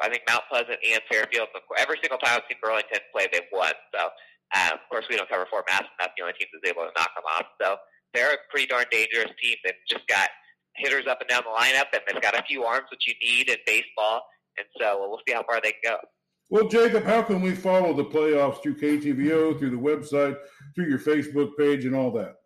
I 0.00 0.08
think 0.08 0.22
Mount 0.28 0.42
Pleasant 0.50 0.78
and 0.82 1.00
Fairfield. 1.10 1.48
Every 1.78 1.98
single 2.02 2.18
time 2.18 2.40
I've 2.42 2.48
seen 2.48 2.58
Burlington 2.62 3.00
play, 3.14 3.28
they've 3.32 3.48
won. 3.52 3.72
So 3.94 4.10
um, 4.56 4.74
of 4.74 4.84
course 4.90 5.06
we 5.08 5.16
don't 5.16 5.28
cover 5.28 5.46
Fort 5.48 5.64
Madison. 5.68 5.94
That's 5.98 6.12
the 6.16 6.22
only 6.26 6.34
team 6.34 6.48
that's 6.52 6.66
able 6.66 6.88
to 6.88 6.92
knock 6.96 7.12
them 7.14 7.24
off. 7.28 7.46
So 7.60 7.76
they're 8.14 8.34
a 8.34 8.40
pretty 8.50 8.66
darn 8.66 8.86
dangerous 8.90 9.30
team. 9.40 9.56
They've 9.64 9.82
just 9.88 10.06
got 10.08 10.28
hitters 10.76 11.06
up 11.06 11.20
and 11.20 11.28
down 11.28 11.44
the 11.44 11.54
lineup, 11.54 11.92
and 11.92 12.02
they've 12.08 12.22
got 12.22 12.34
a 12.34 12.42
few 12.44 12.64
arms 12.64 12.88
that 12.90 13.00
you 13.06 13.14
need 13.22 13.48
in 13.48 13.58
baseball. 13.66 14.26
And 14.58 14.66
so 14.80 15.00
we'll 15.00 15.20
see 15.26 15.34
how 15.34 15.44
far 15.44 15.60
they 15.62 15.72
can 15.72 15.84
go. 15.84 15.96
Well, 16.52 16.68
Jacob, 16.68 17.08
how 17.08 17.24
can 17.24 17.40
we 17.40 17.56
follow 17.56 17.96
the 17.96 18.04
playoffs 18.04 18.60
through 18.60 18.76
KTVO, 18.76 19.56
through 19.56 19.72
the 19.72 19.80
website, 19.80 20.36
through 20.76 20.84
your 20.84 21.00
Facebook 21.00 21.56
page, 21.56 21.88
and 21.88 21.96
all 21.96 22.12
that? 22.12 22.44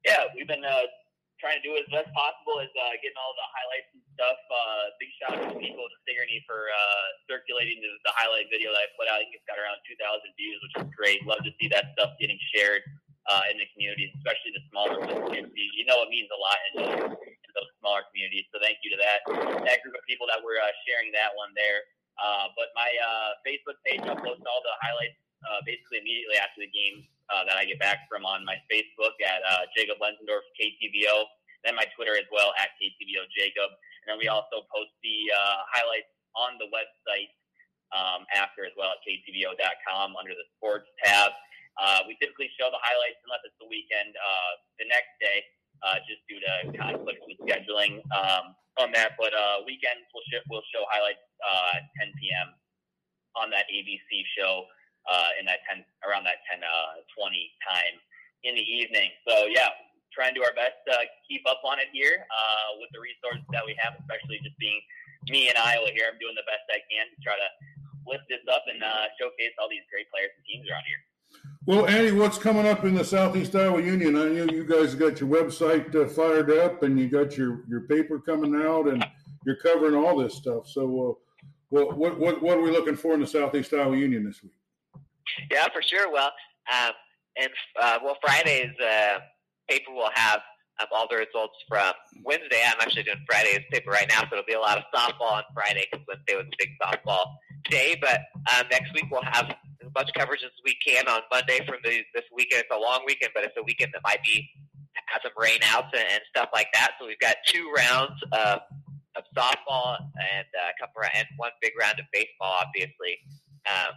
Yeah, 0.00 0.24
we've 0.32 0.48
been 0.48 0.64
uh, 0.64 0.88
trying 1.36 1.60
to 1.60 1.64
do 1.68 1.76
as 1.76 1.84
best 1.92 2.08
possible 2.16 2.56
as 2.56 2.72
uh, 2.72 2.96
getting 3.04 3.20
all 3.20 3.36
the 3.36 3.48
highlights 3.52 3.90
and 3.92 4.00
stuff. 4.16 4.40
Uh, 4.48 4.82
big 4.96 5.12
shout 5.20 5.32
out 5.36 5.52
to 5.52 5.60
Nico 5.60 5.84
Sigourney 6.08 6.40
for 6.48 6.72
uh, 6.72 7.06
circulating 7.28 7.84
the, 7.84 7.92
the, 8.08 8.16
highlight 8.16 8.48
video 8.48 8.72
that 8.72 8.80
I 8.80 8.88
put 8.96 9.12
out. 9.12 9.20
I 9.20 9.28
think 9.28 9.36
it's 9.36 9.44
got 9.44 9.60
around 9.60 9.76
2,000 9.84 10.00
views, 10.40 10.56
which 10.64 10.74
is 10.80 10.88
great. 10.96 11.20
Love 11.28 11.44
to 11.44 11.52
see 11.60 11.68
that 11.68 11.92
stuff 12.00 12.16
getting 12.16 12.40
shared 12.48 12.80
uh, 13.28 13.44
in 13.52 13.60
the 13.60 13.68
community, 13.76 14.08
especially 14.16 14.56
the 14.56 14.64
smaller 14.72 15.04
ones. 15.04 15.28
You 15.36 15.84
know, 15.84 16.00
it 16.00 16.08
means 16.08 16.32
a 16.32 16.40
lot 16.40 16.58
in, 16.64 16.74
in 17.12 17.50
those 17.52 17.70
smaller 17.84 18.08
communities. 18.08 18.48
So 18.48 18.56
thank 18.56 18.80
you 18.80 18.88
to 18.96 18.98
that 19.04 19.20
that 19.68 19.84
group 19.84 20.00
of 20.00 20.04
people 20.08 20.24
that 20.32 20.40
were 20.40 20.56
uh, 20.56 20.72
sharing 20.88 21.12
that 21.12 21.36
one 21.36 21.52
there. 21.52 21.84
Uh, 22.20 22.52
but 22.52 22.68
my 22.76 22.88
uh, 23.00 23.32
Facebook 23.42 23.80
page, 23.82 24.04
I'll 24.04 24.20
post 24.20 24.44
all 24.44 24.60
the 24.60 24.76
highlights 24.84 25.16
uh, 25.48 25.64
basically 25.64 26.04
immediately 26.04 26.36
after 26.36 26.60
the 26.60 26.68
game 26.68 27.08
uh, 27.32 27.48
that 27.48 27.56
I 27.56 27.64
get 27.64 27.80
back 27.80 28.04
from 28.12 28.28
on 28.28 28.44
my 28.44 28.60
Facebook 28.68 29.16
at 29.24 29.40
uh, 29.40 29.64
Jacob 29.72 29.96
Lenzendorf 29.98 30.44
KTVO, 30.58 31.24
then 31.64 31.76
my 31.76 31.88
Twitter 31.96 32.16
as 32.16 32.28
well 32.28 32.52
at 32.60 32.76
KTVO 32.76 33.24
Jacob, 33.32 33.72
and 34.04 34.06
then 34.12 34.18
we 34.20 34.28
also 34.28 34.66
post 34.68 34.92
the 35.00 35.32
uh, 35.32 35.64
highlights 35.72 36.12
on 36.36 36.60
the 36.60 36.68
website 36.68 37.32
um, 37.96 38.28
after 38.36 38.64
as 38.68 38.74
well 38.76 38.94
at 38.94 39.00
KTVO.com 39.02 40.14
under 40.16 40.34
the 40.36 40.46
sports 40.56 40.88
tab. 41.02 41.32
Uh, 41.78 42.04
we 42.04 42.18
typically 42.20 42.50
show 42.58 42.68
the 42.68 42.82
highlights 42.82 43.22
unless 43.24 43.40
it's 43.46 43.56
the 43.56 43.70
weekend 43.70 44.12
uh, 44.18 44.52
the 44.76 44.86
next 44.90 45.14
day, 45.22 45.40
uh, 45.80 45.96
just 46.04 46.20
due 46.28 46.40
to 46.42 46.52
conflicts 46.76 47.24
with 47.24 47.38
scheduling 47.40 48.02
um, 48.12 48.52
on 48.78 48.92
that. 48.92 49.18
But 49.18 49.34
uh, 49.34 49.64
weekends 49.66 50.06
we'll, 50.14 50.26
sh- 50.30 50.46
we'll 50.46 50.66
show 50.70 50.86
highlights 50.90 51.24
uh, 51.42 51.78
at 51.80 51.88
10 51.98 52.12
p.m. 52.20 52.48
on 53.34 53.50
that 53.50 53.66
ABC 53.72 54.22
show 54.36 54.66
uh, 55.08 55.30
in 55.40 55.46
that 55.48 55.64
10 55.66 55.82
around 56.06 56.28
that 56.28 56.44
10 56.46 56.62
uh, 56.62 57.00
20 57.16 57.34
time 57.66 57.96
in 58.44 58.54
the 58.54 58.64
evening. 58.64 59.10
So 59.26 59.48
yeah, 59.50 59.72
trying 60.14 60.34
to 60.34 60.40
do 60.40 60.44
our 60.46 60.54
best 60.54 60.78
to 60.90 60.94
keep 61.26 61.42
up 61.48 61.62
on 61.66 61.78
it 61.78 61.90
here 61.94 62.26
uh, 62.28 62.78
with 62.78 62.90
the 62.94 63.00
resources 63.00 63.46
that 63.54 63.64
we 63.64 63.74
have, 63.78 63.96
especially 64.02 64.42
just 64.42 64.58
being 64.58 64.78
me 65.28 65.48
in 65.50 65.56
Iowa 65.58 65.90
here. 65.92 66.08
I'm 66.10 66.18
doing 66.18 66.36
the 66.36 66.46
best 66.46 66.64
I 66.70 66.80
can 66.88 67.06
to 67.06 67.18
try 67.22 67.36
to 67.36 67.48
lift 68.08 68.26
this 68.32 68.42
up 68.48 68.64
and 68.66 68.80
uh, 68.82 69.06
showcase 69.20 69.52
all 69.60 69.68
these 69.68 69.84
great 69.92 70.08
players 70.10 70.32
and 70.34 70.42
teams 70.48 70.66
around 70.66 70.84
here. 70.88 71.00
Well, 71.70 71.86
Andy, 71.86 72.10
what's 72.10 72.36
coming 72.36 72.66
up 72.66 72.82
in 72.82 72.96
the 72.96 73.04
Southeast 73.04 73.54
Iowa 73.54 73.80
Union? 73.80 74.16
I 74.16 74.24
know 74.24 74.52
you 74.52 74.64
guys 74.64 74.96
got 74.96 75.20
your 75.20 75.28
website 75.28 75.94
uh, 75.94 76.08
fired 76.08 76.50
up, 76.50 76.82
and 76.82 76.98
you 76.98 77.08
got 77.08 77.36
your, 77.36 77.62
your 77.68 77.82
paper 77.82 78.18
coming 78.18 78.56
out, 78.56 78.88
and 78.88 79.06
you're 79.46 79.54
covering 79.54 79.94
all 79.94 80.18
this 80.18 80.34
stuff. 80.34 80.66
So, 80.66 80.82
uh, 80.82 81.44
what, 81.68 81.96
what 81.96 82.18
what 82.18 82.42
what 82.42 82.58
are 82.58 82.60
we 82.60 82.72
looking 82.72 82.96
for 82.96 83.14
in 83.14 83.20
the 83.20 83.26
Southeast 83.28 83.72
Iowa 83.72 83.96
Union 83.96 84.24
this 84.24 84.42
week? 84.42 84.50
Yeah, 85.48 85.68
for 85.72 85.80
sure. 85.80 86.12
Well, 86.12 86.32
um, 86.72 86.90
and 87.40 87.50
uh, 87.80 87.98
well, 88.02 88.16
Friday's 88.20 88.74
uh, 88.84 89.18
paper 89.68 89.92
will 89.92 90.10
have 90.12 90.40
um, 90.80 90.88
all 90.90 91.06
the 91.08 91.18
results 91.18 91.54
from 91.68 91.92
Wednesday. 92.24 92.62
I'm 92.66 92.80
actually 92.80 93.04
doing 93.04 93.24
Friday's 93.30 93.60
paper 93.70 93.92
right 93.92 94.08
now, 94.08 94.22
so 94.22 94.30
it'll 94.32 94.44
be 94.44 94.54
a 94.54 94.58
lot 94.58 94.76
of 94.76 94.82
softball 94.92 95.34
on 95.34 95.44
Friday 95.54 95.86
because 95.88 96.04
Wednesday 96.08 96.34
was 96.34 96.46
a 96.46 96.56
big 96.58 96.70
softball 96.82 97.26
day. 97.70 97.96
But 98.00 98.20
um, 98.52 98.66
next 98.70 98.92
week 98.92 99.06
we'll 99.10 99.22
have 99.22 99.50
as 99.50 99.90
much 99.94 100.10
coverage 100.14 100.42
as 100.44 100.50
we 100.64 100.76
can 100.84 101.08
on 101.08 101.20
Monday 101.32 101.64
from 101.66 101.78
the, 101.84 102.02
this 102.14 102.24
weekend. 102.34 102.64
It's 102.68 102.74
a 102.74 102.78
long 102.78 103.02
weekend, 103.06 103.32
but 103.34 103.44
it's 103.44 103.56
a 103.56 103.62
weekend 103.62 103.92
that 103.94 104.02
might 104.04 104.22
be 104.22 104.48
have 105.06 105.22
some 105.22 105.32
rain 105.36 105.58
outs 105.66 105.90
and, 105.92 106.06
and 106.10 106.22
stuff 106.28 106.50
like 106.52 106.68
that. 106.74 106.92
So 106.98 107.06
we've 107.06 107.18
got 107.18 107.36
two 107.46 107.72
rounds 107.76 108.18
of, 108.32 108.60
of 109.16 109.22
softball 109.36 109.98
and 110.18 110.46
uh, 110.54 110.70
couple 110.78 111.02
and 111.14 111.26
one 111.36 111.50
big 111.62 111.72
round 111.78 111.98
of 111.98 112.06
baseball, 112.12 112.62
obviously. 112.62 113.18
Um, 113.66 113.94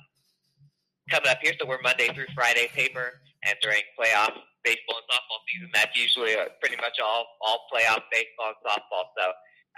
coming 1.10 1.30
up 1.30 1.40
here. 1.42 1.54
So 1.60 1.68
we're 1.68 1.82
Monday 1.82 2.10
through 2.14 2.32
Friday 2.34 2.70
paper, 2.74 3.20
and 3.44 3.56
during 3.62 3.84
playoff 4.00 4.34
baseball 4.64 5.04
and 5.04 5.08
softball 5.12 5.42
season, 5.52 5.70
that's 5.74 5.94
usually 5.94 6.36
uh, 6.36 6.48
pretty 6.62 6.78
much 6.78 6.98
all 7.04 7.28
all 7.42 7.68
playoff 7.68 8.08
baseball 8.12 8.56
and 8.56 8.60
softball. 8.64 9.12
So 9.18 9.26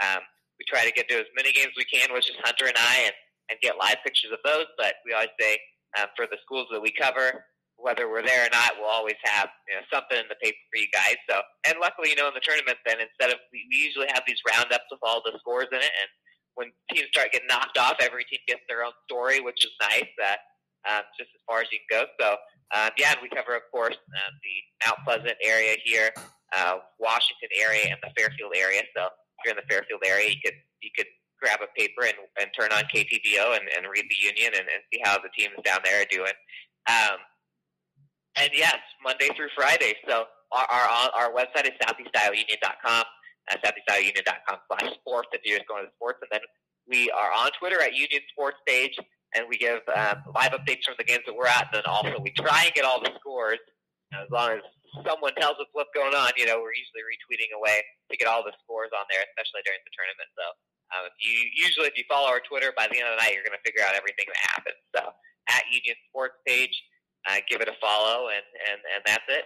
um, 0.05 0.21
we 0.59 0.65
try 0.69 0.85
to 0.85 0.93
get 0.93 1.09
to 1.09 1.19
as 1.19 1.29
many 1.35 1.51
games 1.51 1.73
as 1.73 1.77
we 1.77 1.87
can, 1.89 2.13
which 2.13 2.29
is 2.29 2.37
Hunter 2.43 2.67
and 2.67 2.77
I, 2.77 3.09
and 3.09 3.15
and 3.49 3.59
get 3.61 3.77
live 3.77 3.97
pictures 4.03 4.31
of 4.31 4.39
those. 4.43 4.65
But 4.77 4.95
we 5.05 5.13
always 5.13 5.33
say 5.39 5.59
um, 5.99 6.07
for 6.15 6.25
the 6.27 6.37
schools 6.43 6.67
that 6.71 6.81
we 6.81 6.91
cover, 6.91 7.45
whether 7.77 8.07
we're 8.07 8.23
there 8.23 8.47
or 8.47 8.51
not, 8.51 8.79
we'll 8.79 8.89
always 8.89 9.19
have 9.23 9.49
you 9.67 9.75
know, 9.75 9.83
something 9.91 10.17
in 10.17 10.27
the 10.31 10.39
paper 10.39 10.57
for 10.71 10.79
you 10.79 10.87
guys. 10.95 11.19
So, 11.29 11.43
and 11.67 11.75
luckily, 11.79 12.09
you 12.09 12.15
know, 12.15 12.27
in 12.27 12.35
the 12.35 12.43
tournament, 12.43 12.79
then 12.87 13.03
instead 13.03 13.35
of 13.35 13.39
we, 13.51 13.67
we 13.69 13.77
usually 13.77 14.07
have 14.15 14.23
these 14.25 14.39
roundups 14.47 14.87
with 14.89 15.03
all 15.03 15.21
the 15.23 15.35
scores 15.39 15.67
in 15.71 15.83
it, 15.83 15.91
and 15.91 16.09
when 16.55 16.71
teams 16.87 17.11
start 17.11 17.35
getting 17.35 17.51
knocked 17.51 17.77
off, 17.77 17.99
every 17.99 18.23
team 18.25 18.39
gets 18.47 18.63
their 18.67 18.83
own 18.83 18.95
story, 19.03 19.43
which 19.43 19.63
is 19.63 19.71
nice. 19.81 20.07
That 20.17 20.39
um, 20.87 21.03
just 21.19 21.29
as 21.35 21.41
far 21.43 21.59
as 21.61 21.67
you 21.71 21.79
can 21.83 21.91
go. 21.91 22.01
So, 22.19 22.27
um, 22.73 22.89
yeah, 22.97 23.11
and 23.11 23.21
we 23.21 23.29
cover, 23.29 23.55
of 23.55 23.67
course, 23.71 23.97
um, 23.97 24.33
the 24.41 24.55
Mount 24.87 24.99
Pleasant 25.03 25.37
area 25.43 25.75
here, 25.83 26.09
uh, 26.55 26.79
Washington 26.99 27.51
area, 27.59 27.91
and 27.91 27.99
the 28.01 28.09
Fairfield 28.17 28.53
area. 28.55 28.81
So, 28.95 29.05
if 29.05 29.39
you're 29.43 29.53
in 29.53 29.59
the 29.59 29.67
Fairfield 29.67 30.01
area, 30.05 30.31
you 30.31 30.41
could 30.43 30.57
you 30.81 30.89
could 30.95 31.11
grab 31.41 31.59
a 31.61 31.69
paper 31.77 32.03
and, 32.03 32.17
and 32.39 32.49
turn 32.57 32.71
on 32.71 32.83
KTVO 32.93 33.57
and, 33.57 33.65
and 33.75 33.85
read 33.91 34.05
the 34.09 34.19
Union 34.21 34.53
and, 34.55 34.67
and 34.67 34.81
see 34.91 34.99
how 35.03 35.17
the 35.17 35.29
teams 35.37 35.55
down 35.63 35.79
there 35.83 36.01
are 36.01 36.09
doing. 36.11 36.33
Um, 36.87 37.17
and 38.35 38.49
yes, 38.53 38.77
Monday 39.03 39.29
through 39.35 39.49
Friday. 39.55 39.95
So 40.07 40.25
our 40.51 40.67
our, 40.69 41.09
our 41.15 41.29
website 41.31 41.65
is 41.65 41.75
southeastiowaunion.com, 41.81 43.03
uh, 43.51 43.57
southeastiowaunion.com 43.63 44.57
slash 44.67 44.93
sports 44.99 45.29
if 45.31 45.41
you're 45.43 45.57
just 45.57 45.67
going 45.67 45.83
to 45.83 45.89
the 45.89 45.95
sports. 45.95 46.19
And 46.21 46.29
then 46.31 46.43
we 46.87 47.09
are 47.11 47.31
on 47.31 47.49
Twitter 47.59 47.81
at 47.81 47.93
Union 47.93 48.21
Sports 48.31 48.57
Page 48.67 48.95
and 49.35 49.45
we 49.49 49.57
give 49.57 49.83
um, 49.91 50.23
live 50.33 50.55
updates 50.55 50.87
from 50.87 50.95
the 50.97 51.03
games 51.03 51.23
that 51.27 51.35
we're 51.35 51.51
at. 51.51 51.67
And 51.71 51.83
then 51.83 51.87
also 51.87 52.15
we 52.23 52.31
try 52.31 52.65
and 52.65 52.73
get 52.73 52.85
all 52.85 53.03
the 53.03 53.11
scores. 53.19 53.59
as 54.13 54.31
long 54.31 54.55
as 54.55 54.63
someone 55.03 55.35
tells 55.35 55.59
us 55.59 55.67
what's 55.75 55.91
going 55.91 56.15
on, 56.15 56.31
you 56.39 56.47
know, 56.47 56.63
we're 56.63 56.75
usually 56.75 57.03
retweeting 57.03 57.51
away 57.51 57.83
to 58.11 58.15
get 58.15 58.31
all 58.31 58.47
the 58.47 58.55
scores 58.63 58.95
on 58.95 59.03
there, 59.11 59.19
especially 59.35 59.59
during 59.67 59.83
the 59.83 59.91
tournament. 59.91 60.29
So 60.39 60.45
um, 60.93 61.07
if 61.07 61.15
you 61.17 61.33
usually 61.55 61.87
if 61.87 61.97
you 61.97 62.03
follow 62.09 62.27
our 62.27 62.41
Twitter, 62.41 62.73
by 62.77 62.87
the 62.91 62.97
end 62.99 63.07
of 63.07 63.17
the 63.17 63.21
night, 63.23 63.33
you're 63.33 63.45
going 63.45 63.57
to 63.57 63.65
figure 63.65 63.81
out 63.81 63.95
everything 63.95 64.25
that 64.27 64.41
happens. 64.51 64.81
So 64.93 65.01
at 65.49 65.63
Union 65.71 65.95
Sports 66.09 66.37
Page, 66.45 66.75
uh, 67.29 67.41
give 67.49 67.61
it 67.61 67.67
a 67.67 67.77
follow, 67.81 68.29
and 68.29 68.45
and 68.69 68.79
and 68.93 69.01
that's 69.05 69.25
it. 69.29 69.45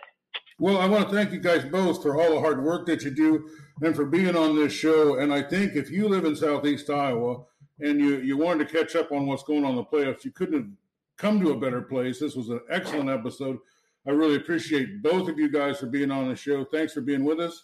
Well, 0.59 0.77
I 0.77 0.87
want 0.87 1.09
to 1.09 1.15
thank 1.15 1.31
you 1.31 1.39
guys 1.39 1.63
both 1.63 2.01
for 2.03 2.19
all 2.19 2.33
the 2.33 2.39
hard 2.39 2.63
work 2.63 2.85
that 2.87 3.03
you 3.03 3.11
do 3.11 3.47
and 3.81 3.95
for 3.95 4.05
being 4.05 4.35
on 4.35 4.57
this 4.57 4.73
show. 4.73 5.19
And 5.19 5.33
I 5.33 5.41
think 5.41 5.75
if 5.75 5.89
you 5.89 6.09
live 6.09 6.25
in 6.25 6.35
Southeast 6.35 6.89
Iowa 6.89 7.45
and 7.79 7.99
you, 7.99 8.17
you 8.17 8.37
wanted 8.37 8.67
to 8.67 8.73
catch 8.73 8.95
up 8.97 9.13
on 9.13 9.25
what's 9.25 9.43
going 9.43 9.63
on 9.63 9.71
in 9.71 9.77
the 9.77 9.85
playoffs, 9.85 10.25
you 10.25 10.31
couldn't 10.31 10.55
have 10.55 10.69
come 11.17 11.39
to 11.39 11.51
a 11.51 11.57
better 11.57 11.81
place. 11.81 12.19
This 12.19 12.35
was 12.35 12.49
an 12.49 12.59
excellent 12.69 13.09
episode. 13.09 13.57
I 14.05 14.11
really 14.11 14.35
appreciate 14.35 15.01
both 15.01 15.29
of 15.29 15.39
you 15.39 15.49
guys 15.49 15.79
for 15.79 15.85
being 15.85 16.11
on 16.11 16.27
the 16.27 16.35
show. 16.35 16.65
Thanks 16.65 16.91
for 16.91 17.01
being 17.01 17.23
with 17.23 17.39
us. 17.39 17.63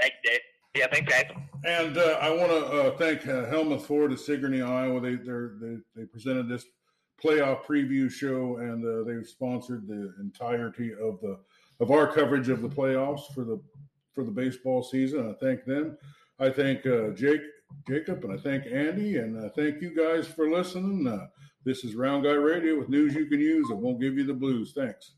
Thanks, 0.00 0.16
Dave. 0.24 0.40
Yeah, 0.78 0.86
thanks, 0.92 1.12
guys. 1.12 1.24
And 1.64 1.98
uh, 1.98 2.18
I 2.20 2.30
want 2.30 2.50
to 2.50 2.66
uh, 2.66 2.96
thank 2.96 3.26
uh, 3.26 3.46
Helmuth 3.46 3.84
Ford 3.84 4.12
of 4.12 4.20
Sigourney, 4.20 4.62
Iowa. 4.62 5.00
They 5.00 5.16
they 5.16 5.76
they 5.96 6.04
presented 6.04 6.48
this 6.48 6.66
playoff 7.20 7.64
preview 7.64 8.08
show, 8.08 8.58
and 8.58 8.84
uh, 8.84 9.02
they've 9.02 9.26
sponsored 9.26 9.88
the 9.88 10.14
entirety 10.20 10.92
of 10.92 11.20
the 11.20 11.40
of 11.80 11.90
our 11.90 12.06
coverage 12.06 12.48
of 12.48 12.62
the 12.62 12.68
playoffs 12.68 13.34
for 13.34 13.42
the 13.42 13.60
for 14.14 14.22
the 14.22 14.30
baseball 14.30 14.84
season. 14.84 15.28
I 15.28 15.44
thank 15.44 15.64
them. 15.64 15.98
I 16.38 16.50
thank 16.50 16.86
uh, 16.86 17.10
Jake 17.10 17.42
Jacob, 17.88 18.22
and 18.22 18.32
I 18.32 18.36
thank 18.36 18.66
Andy, 18.66 19.16
and 19.16 19.44
I 19.44 19.48
thank 19.48 19.82
you 19.82 19.92
guys 19.96 20.28
for 20.28 20.48
listening. 20.48 21.08
Uh, 21.08 21.26
this 21.64 21.82
is 21.82 21.96
Round 21.96 22.22
Guy 22.22 22.34
Radio 22.34 22.78
with 22.78 22.88
news 22.88 23.14
you 23.14 23.26
can 23.26 23.40
use. 23.40 23.68
It 23.68 23.76
won't 23.76 24.00
give 24.00 24.16
you 24.16 24.24
the 24.24 24.32
blues. 24.32 24.74
Thanks. 24.76 25.14